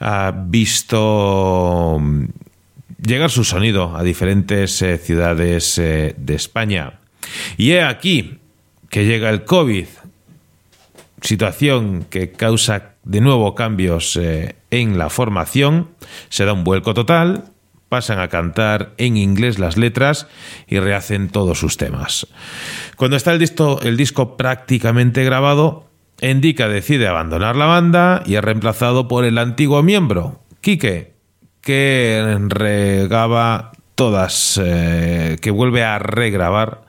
[0.00, 2.00] ha visto
[3.06, 7.00] llegar su sonido a diferentes eh, ciudades eh, de España.
[7.56, 8.38] Y he aquí
[8.90, 9.86] que llega el COVID,
[11.20, 15.90] situación que causa de nuevo cambios eh, en la formación,
[16.28, 17.44] se da un vuelco total,
[17.88, 20.26] pasan a cantar en inglés las letras
[20.66, 22.26] y rehacen todos sus temas.
[22.96, 23.38] Cuando está el
[23.96, 25.86] disco, prácticamente grabado,
[26.20, 31.14] Indica decide abandonar la banda y es reemplazado por el antiguo miembro, Quique,
[31.60, 36.82] que regaba todas, eh, que vuelve a regrabar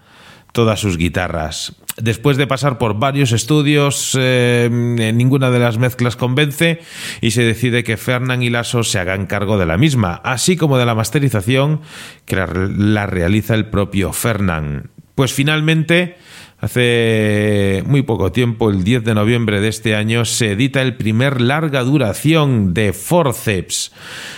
[0.52, 1.76] todas sus guitarras.
[2.00, 6.80] Después de pasar por varios estudios, eh, ninguna de las mezclas convence
[7.22, 10.78] y se decide que Fernán y Lasso se hagan cargo de la misma, así como
[10.78, 11.82] de la masterización
[12.26, 14.92] que la, la realiza el propio Fernán.
[15.16, 16.18] Pues finalmente
[16.60, 21.40] Hace muy poco tiempo, el 10 de noviembre de este año, se edita el primer
[21.40, 23.92] larga duración de Forceps,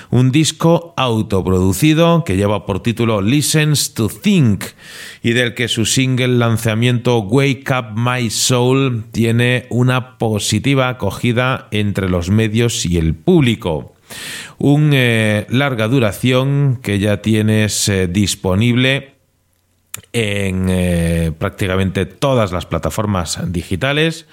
[0.09, 4.65] un disco autoproducido que lleva por título Listens to Think
[5.23, 12.09] y del que su single lanzamiento Wake Up My Soul tiene una positiva acogida entre
[12.09, 13.93] los medios y el público.
[14.57, 19.18] Un eh, larga duración que ya tienes eh, disponible
[20.13, 24.25] en eh, prácticamente todas las plataformas digitales,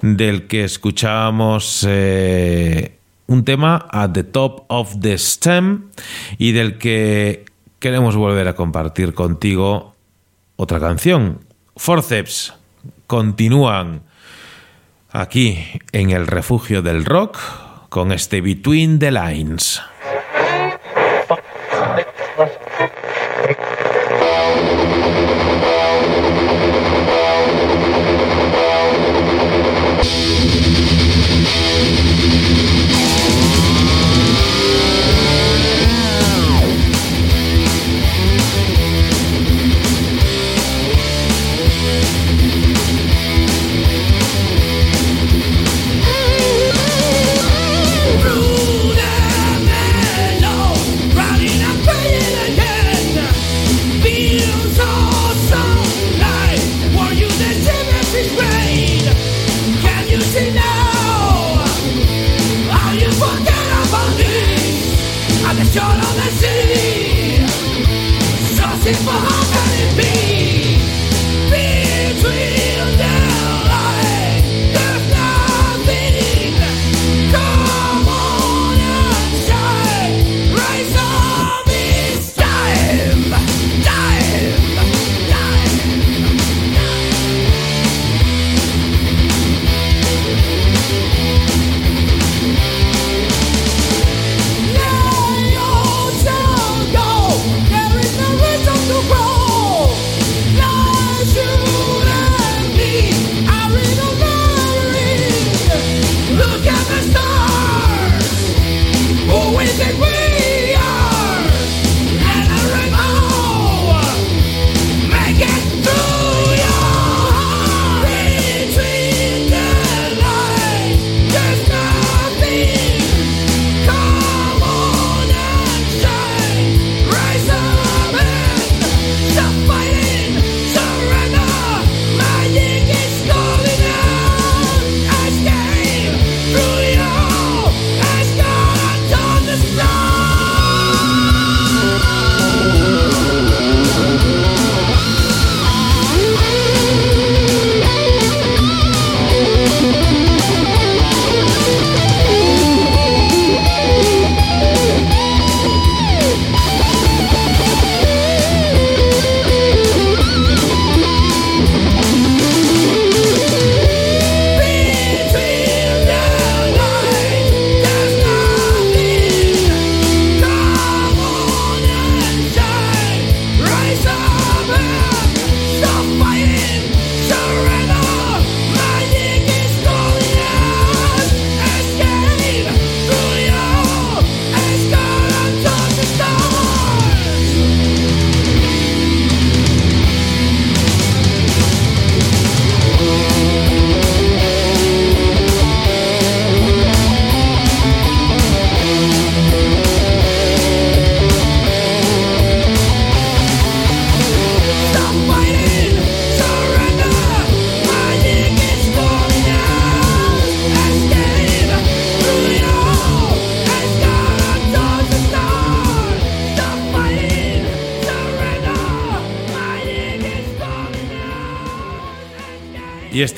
[0.00, 5.90] del que escuchábamos eh, un tema at the top of the stem
[6.38, 7.44] y del que
[7.78, 9.94] queremos volver a compartir contigo
[10.56, 11.40] otra canción.
[11.76, 12.54] Forceps
[13.06, 14.02] continúan
[15.10, 17.38] aquí en el refugio del rock
[17.88, 19.80] con este Between the Lines.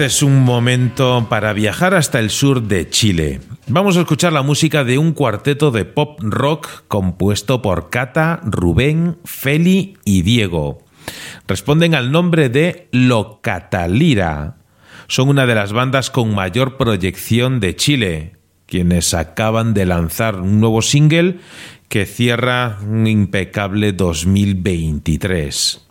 [0.01, 3.43] Este es un momento para viajar hasta el sur de Chile.
[3.67, 9.19] Vamos a escuchar la música de un cuarteto de pop rock compuesto por Cata, Rubén,
[9.27, 10.79] Feli y Diego.
[11.47, 14.57] Responden al nombre de Locatalira.
[15.07, 20.61] Son una de las bandas con mayor proyección de Chile, quienes acaban de lanzar un
[20.61, 21.41] nuevo single
[21.91, 25.90] que cierra un impecable 2023.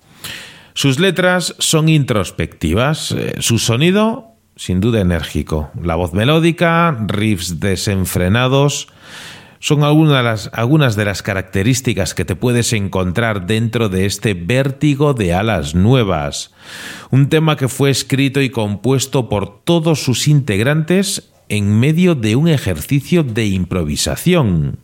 [0.74, 8.90] Sus letras son introspectivas, eh, su sonido sin duda enérgico, la voz melódica, riffs desenfrenados,
[9.60, 15.76] son algunas de, las, características que te puedes encontrar dentro de este vértigo de alas
[15.76, 16.54] nuevas,
[17.10, 22.50] un tema que fue escrito y compuesto por todos sus integrantes en medio de un
[22.50, 24.80] ejercicio de improvisación.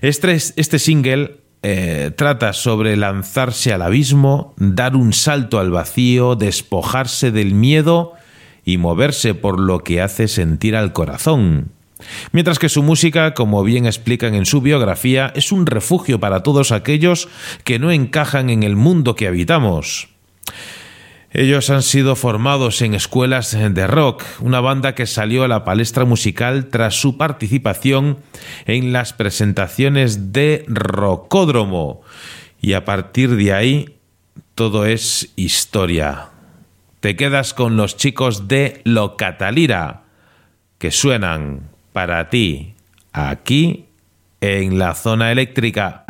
[0.00, 7.30] Este, este single eh, trata sobre lanzarse al abismo, dar un salto al vacío, despojarse
[7.30, 8.14] del miedo
[8.64, 11.72] y moverse por lo que hace sentir al corazón.
[12.32, 16.72] Mientras que su música, como bien explican en su biografía, es un refugio para todos
[16.72, 17.28] aquellos
[17.64, 20.08] que no encajan en el mundo que habitamos.
[21.32, 26.04] Ellos han sido formados en escuelas de rock, una banda que salió a la palestra
[26.04, 28.18] musical tras su participación
[28.66, 32.02] en las presentaciones de Rocódromo.
[32.60, 33.96] Y a partir de ahí,
[34.56, 36.30] todo es historia.
[36.98, 40.02] Te quedas con los chicos de Locatalira,
[40.78, 42.74] que suenan para ti
[43.12, 43.86] aquí
[44.40, 46.04] en la zona eléctrica.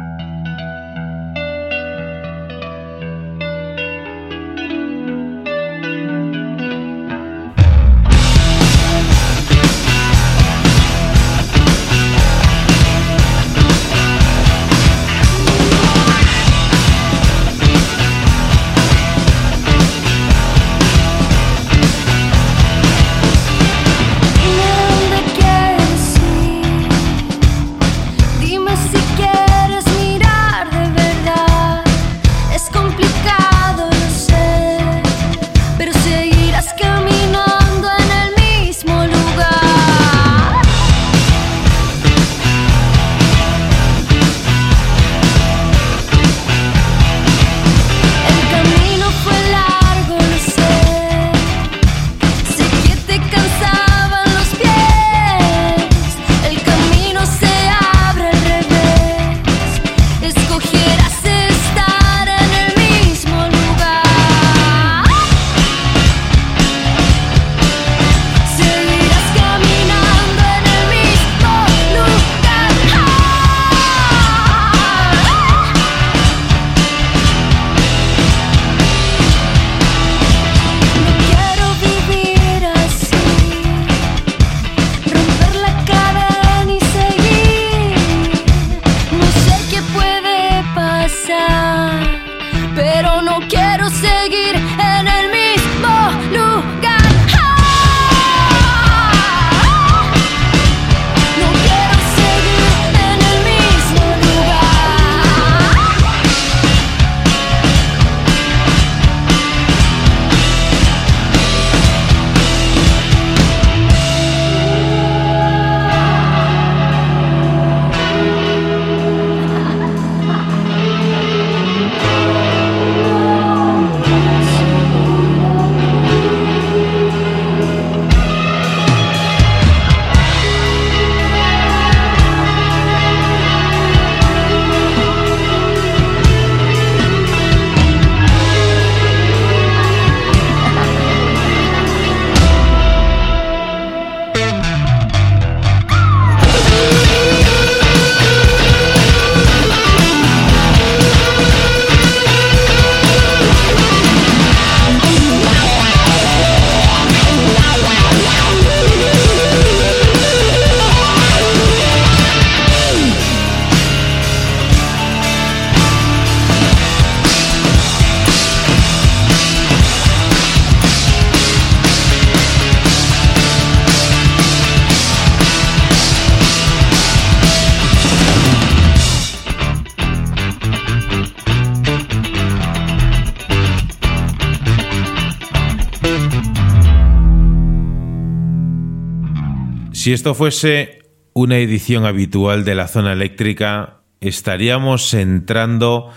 [190.11, 196.11] Si esto fuese una edición habitual de la zona eléctrica, estaríamos entrando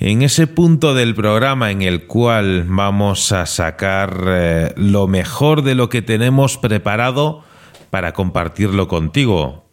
[0.00, 5.76] en ese punto del programa en el cual vamos a sacar eh, lo mejor de
[5.76, 7.44] lo que tenemos preparado
[7.90, 9.64] para compartirlo contigo.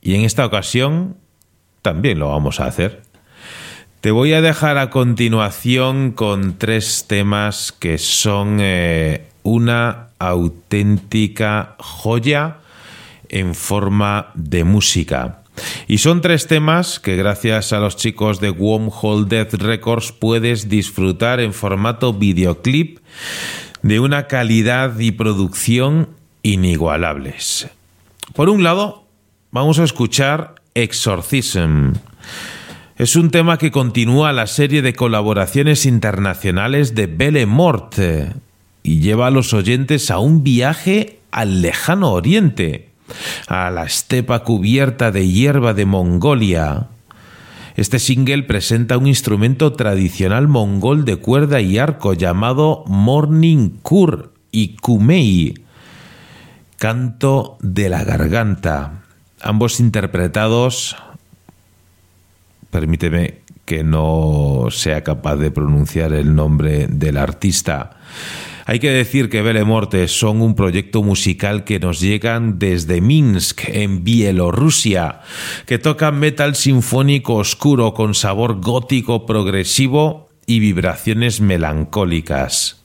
[0.00, 1.18] Y en esta ocasión
[1.82, 3.02] también lo vamos a hacer.
[4.00, 12.58] Te voy a dejar a continuación con tres temas que son eh, una auténtica joya
[13.28, 15.42] en forma de música.
[15.88, 21.40] Y son tres temas que gracias a los chicos de Wormhole Death Records puedes disfrutar
[21.40, 22.98] en formato videoclip
[23.82, 26.10] de una calidad y producción
[26.42, 27.68] inigualables.
[28.34, 29.04] Por un lado,
[29.50, 31.92] vamos a escuchar Exorcism.
[32.96, 38.32] Es un tema que continúa la serie de colaboraciones internacionales de Belle Morte
[38.86, 42.90] y lleva a los oyentes a un viaje al lejano oriente
[43.48, 46.86] a la estepa cubierta de hierba de Mongolia.
[47.74, 54.76] Este single presenta un instrumento tradicional mongol de cuerda y arco llamado Morning Kur y
[54.76, 55.54] Kumei,
[56.78, 59.02] canto de la garganta,
[59.42, 60.96] ambos interpretados,
[62.70, 67.98] permíteme que no sea capaz de pronunciar el nombre del artista,
[68.68, 73.68] hay que decir que Belle Morte son un proyecto musical que nos llegan desde Minsk,
[73.68, 75.20] en Bielorrusia,
[75.66, 82.82] que tocan metal sinfónico oscuro con sabor gótico progresivo y vibraciones melancólicas.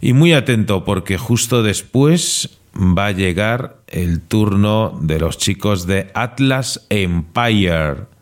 [0.00, 6.12] Y muy atento porque justo después va a llegar el turno de los chicos de
[6.14, 8.13] Atlas Empire.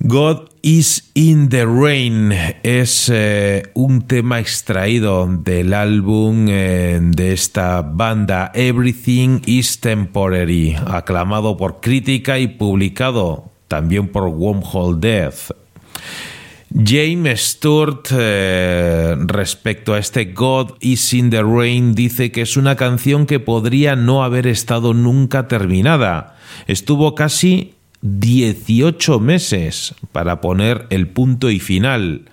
[0.00, 7.82] God is in the Rain es eh, un tema extraído del álbum eh, de esta
[7.82, 15.50] banda Everything is Temporary, aclamado por crítica y publicado también por Wormhole Death.
[16.72, 22.76] James Stewart, eh, respecto a este God is in the Rain, dice que es una
[22.76, 26.36] canción que podría no haber estado nunca terminada.
[26.68, 32.26] Estuvo casi 18 meses para poner el punto y final,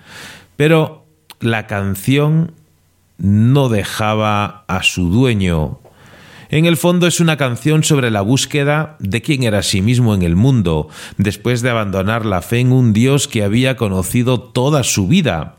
[0.55, 1.05] pero
[1.39, 2.51] la canción
[3.17, 5.79] no dejaba a su dueño.
[6.49, 10.21] En el fondo es una canción sobre la búsqueda de quién era sí mismo en
[10.21, 15.07] el mundo, después de abandonar la fe en un Dios que había conocido toda su
[15.07, 15.55] vida.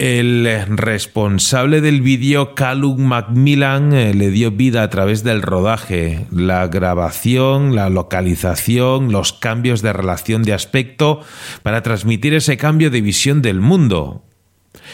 [0.00, 0.48] El
[0.78, 7.74] responsable del vídeo, Callum Macmillan, eh, le dio vida a través del rodaje, la grabación,
[7.74, 11.20] la localización, los cambios de relación de aspecto
[11.62, 14.24] para transmitir ese cambio de visión del mundo.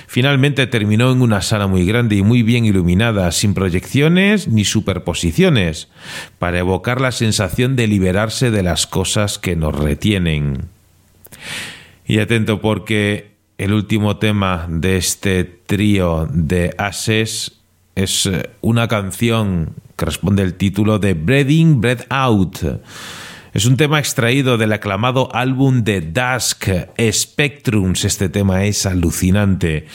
[0.08, 5.88] Finalmente terminó en una sala muy grande y muy bien iluminada, sin proyecciones ni superposiciones,
[6.40, 10.62] para evocar la sensación de liberarse de las cosas que nos retienen.
[12.04, 17.52] Y atento porque el último tema de este trío de Ases
[17.94, 22.58] es eh, una canción que responde al título de Breading Bread Out.
[23.54, 26.68] Es un tema extraído del aclamado álbum de Dusk
[27.10, 28.04] Spectrums.
[28.04, 29.86] Este tema es alucinante.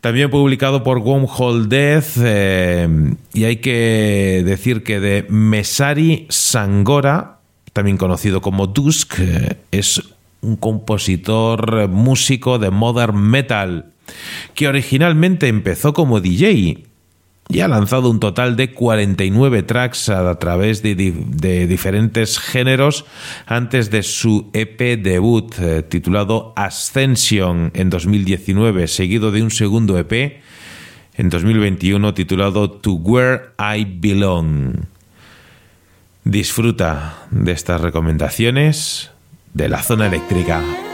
[0.00, 2.16] También publicado por Wormhole Death.
[2.22, 7.40] Eh, y hay que decir que de Mesari Sangora,
[7.74, 10.02] también conocido como Dusk, eh, es
[10.48, 13.92] un compositor músico de modern metal
[14.54, 16.84] que originalmente empezó como DJ
[17.50, 23.06] y ha lanzado un total de 49 tracks a, través de, diferentes géneros
[23.46, 30.42] antes de su EP debut eh, titulado Ascension en 2019, seguido de un segundo EP
[31.14, 34.84] en 2021 titulado To Where I Belong.
[36.24, 39.10] Disfruta de estas recomendaciones
[39.52, 40.87] de la zona eléctrica.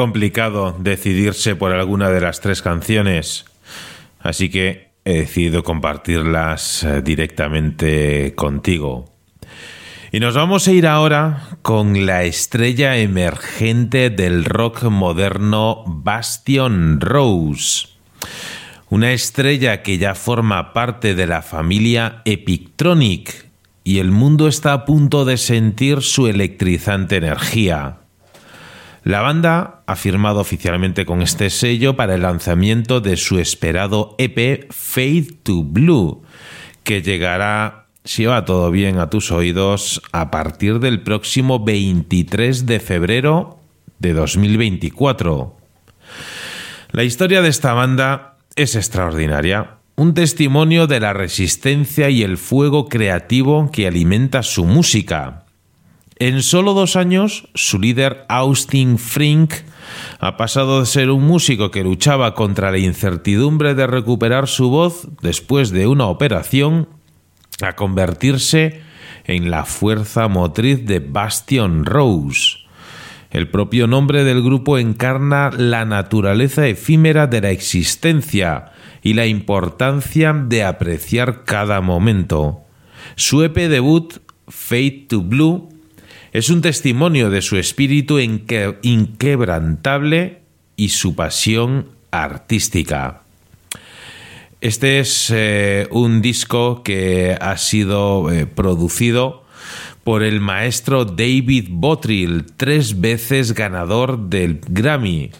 [0.00, 3.44] Complicado decidirse por alguna de las tres canciones,
[4.18, 9.12] así que he decidido compartirlas eh, directamente contigo.
[10.10, 17.88] Y nos vamos a ir ahora con la estrella emergente del rock moderno Bastion Rose.
[18.88, 23.48] Una estrella que ya forma parte de la familia Epictronic
[23.84, 27.99] y el mundo está a punto de sentir su electrizante energía.
[29.02, 34.70] La banda ha firmado oficialmente con este sello para el lanzamiento de su esperado EP
[34.70, 36.22] Fade to Blue,
[36.84, 42.78] que llegará, si va todo bien a tus oídos, a partir del próximo 23 de
[42.78, 43.58] febrero
[43.98, 45.56] de 2024.
[46.92, 52.88] La historia de esta banda es extraordinaria, un testimonio de la resistencia y el fuego
[52.88, 55.46] creativo que alimenta su música
[56.20, 59.54] en solo dos años, su líder Austin Frink
[60.18, 65.08] ha pasado de ser un músico que luchaba contra la incertidumbre de recuperar su voz
[65.22, 66.88] después de una operación
[67.62, 68.82] a convertirse
[69.24, 72.58] en la fuerza motriz de Bastion Rose.
[73.30, 80.34] El propio nombre del grupo encarna la naturaleza efímera de la existencia y la importancia
[80.34, 82.60] de apreciar cada momento.
[83.16, 84.18] Su EP debut,
[84.48, 85.79] Fate to Blue,
[86.32, 90.42] es un testimonio de su espíritu inquebrantable
[90.76, 93.22] y su pasión artística.
[94.60, 99.44] Este es eh, un disco que ha sido eh, producido
[100.04, 105.30] por el maestro David Bottrill, tres veces ganador del Grammy,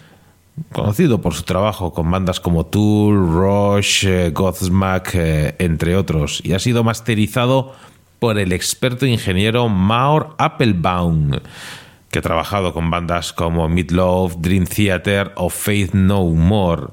[0.72, 5.10] conocido por su trabajo con bandas como Tool, Rush, eh, Godsmack,
[5.58, 7.74] entre otros, y ha sido masterizado
[8.20, 11.32] por el experto ingeniero Maur Applebaum,
[12.10, 16.88] que ha trabajado con bandas como Meatloaf, Dream Theater o Faith No More.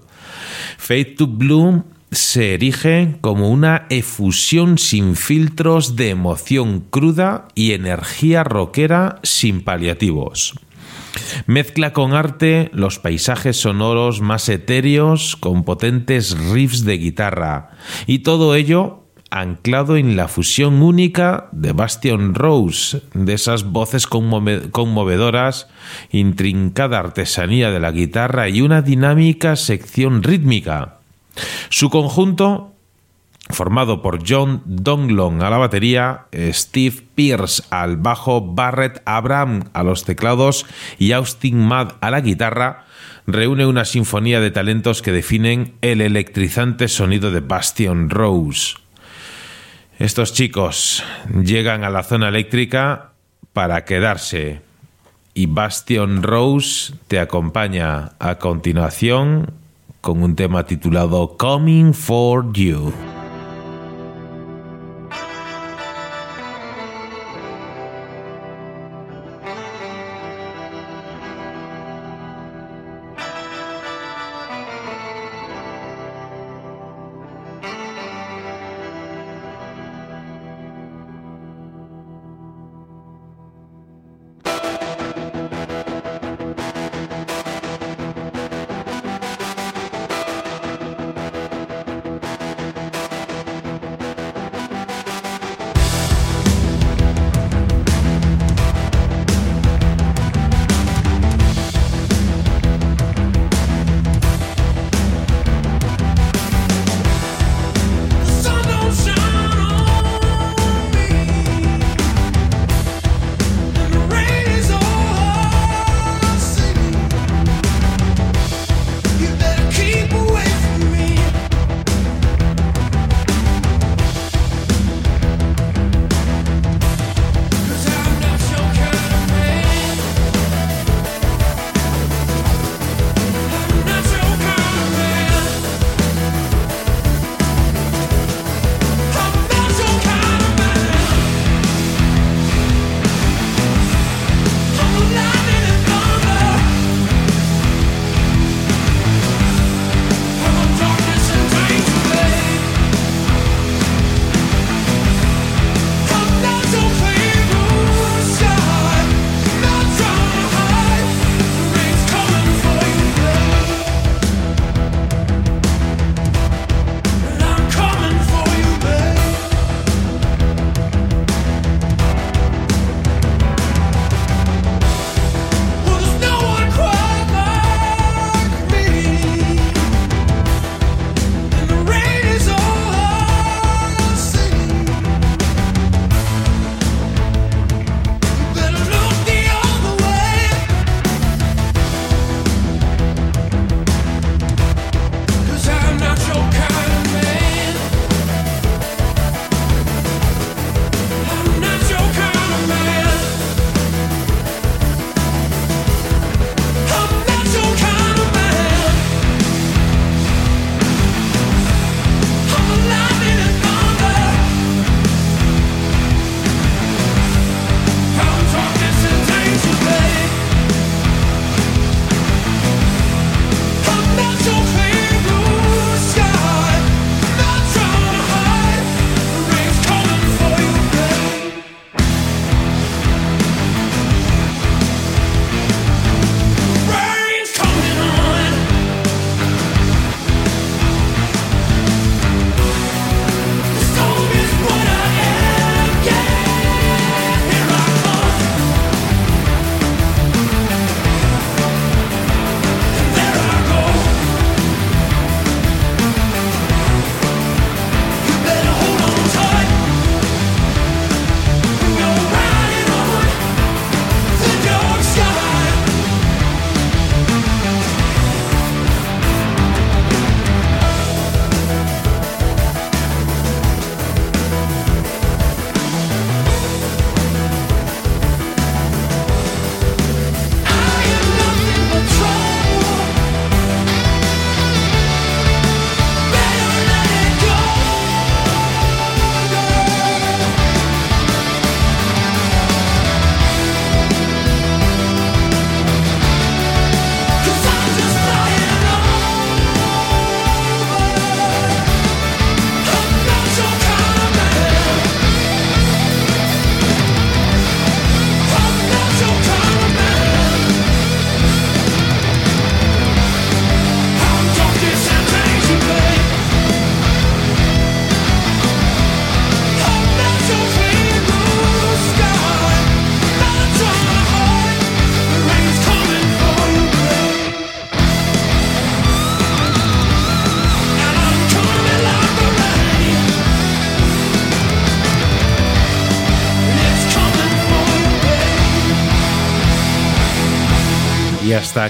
[0.78, 8.46] Faith to Bloom se erige como una efusión sin filtros de emoción cruda y energía
[8.46, 10.56] rockera sin paliativos.
[11.46, 17.72] Mezcla con arte los paisajes sonoros más etéreos con potentes riffs de guitarra
[18.06, 25.68] y todo ello anclado en la fusión única de Bastion Rose, de esas voces conmovedoras,
[26.12, 30.98] intrincada artesanía de la guitarra y una dinámica sección rítmica.
[31.70, 32.74] Su conjunto,
[33.50, 40.04] formado por John Donglon a la batería, Steve Pierce al bajo, Barrett Abraham a los
[40.04, 40.66] teclados
[40.98, 42.86] y Austin Mad a la guitarra,
[43.28, 48.76] reúne una sinfonía de talentos que definen el electrizante sonido de Bastion Rose.
[50.00, 51.04] Estos chicos
[51.44, 53.14] llegan a la zona eléctrica
[53.54, 54.62] para quedarse
[55.34, 59.54] y Bastion Rose te acompaña a continuación
[60.02, 62.94] con un tema titulado Coming for You.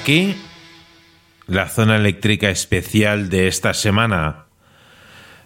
[0.08, 0.38] Aquí
[1.48, 4.46] la zona eléctrica especial de esta semana.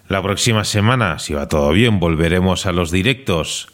[0.06, 3.66] La próxima semana, si va todo bien, volveremos a los directos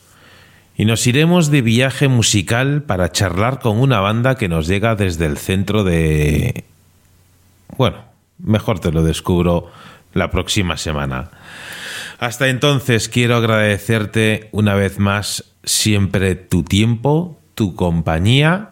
[0.79, 5.27] y nos iremos de viaje musical para charlar con una banda que nos llega desde
[5.27, 6.65] el centro de...
[7.77, 7.99] Bueno,
[8.39, 9.71] mejor te lo descubro
[10.15, 11.33] la próxima semana.
[12.19, 18.71] Hasta entonces quiero agradecerte una vez más siempre tu tiempo, tu compañía.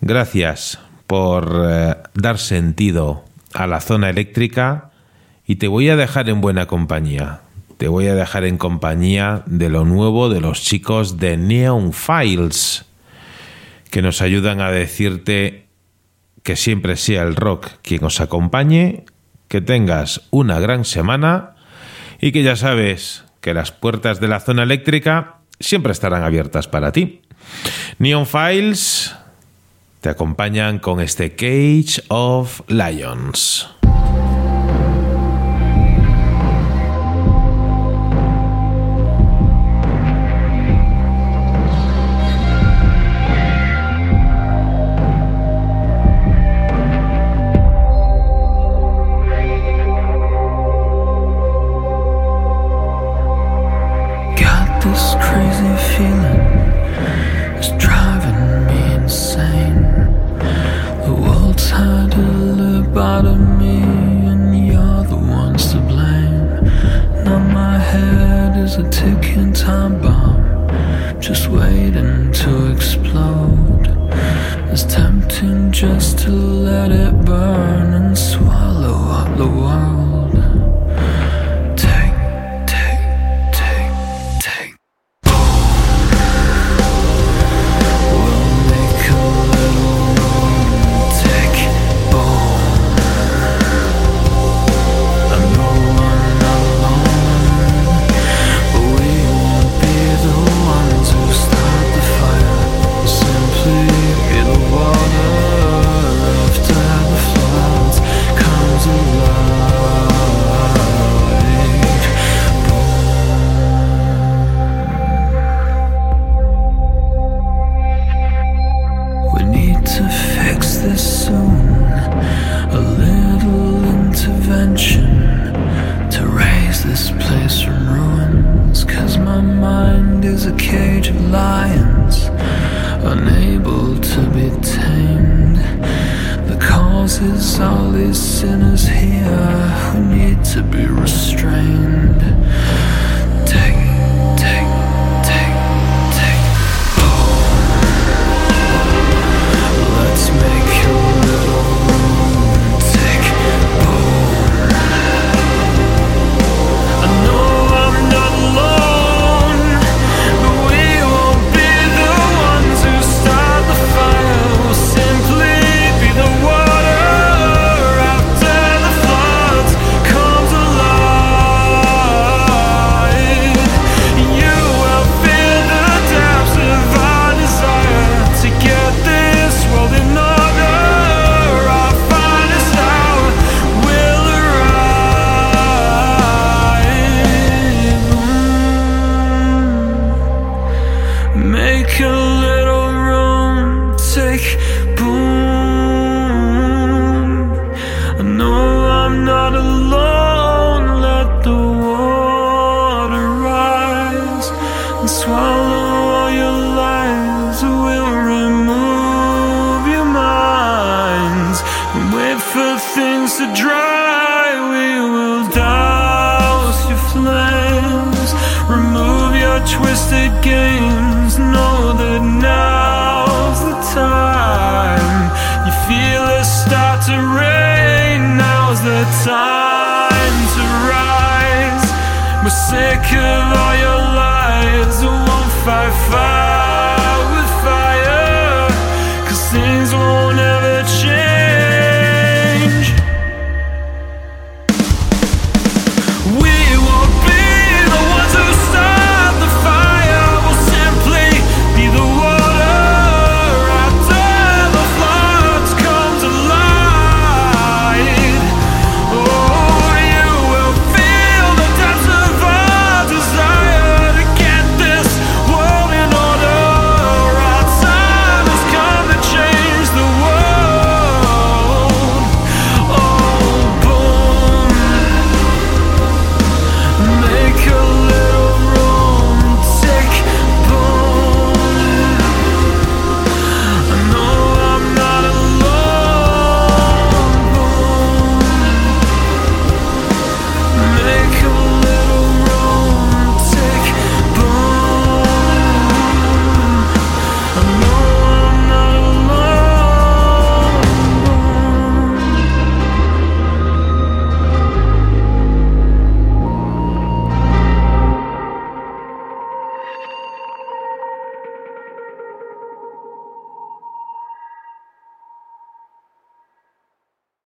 [0.00, 0.78] Gracias
[1.12, 4.92] por eh, dar sentido a la zona eléctrica
[5.46, 7.42] y te voy a dejar en buena compañía.
[7.76, 12.86] Te voy a dejar en compañía de lo nuevo de los chicos de Neon Files,
[13.90, 15.66] que nos ayudan a decirte
[16.42, 19.04] que siempre sea el rock quien os acompañe,
[19.48, 21.56] que tengas una gran semana
[22.22, 26.90] y que ya sabes que las puertas de la zona eléctrica siempre estarán abiertas para
[26.90, 27.20] ti.
[27.98, 29.14] Neon Files
[30.02, 33.81] te acompañan con este Cage of Lions.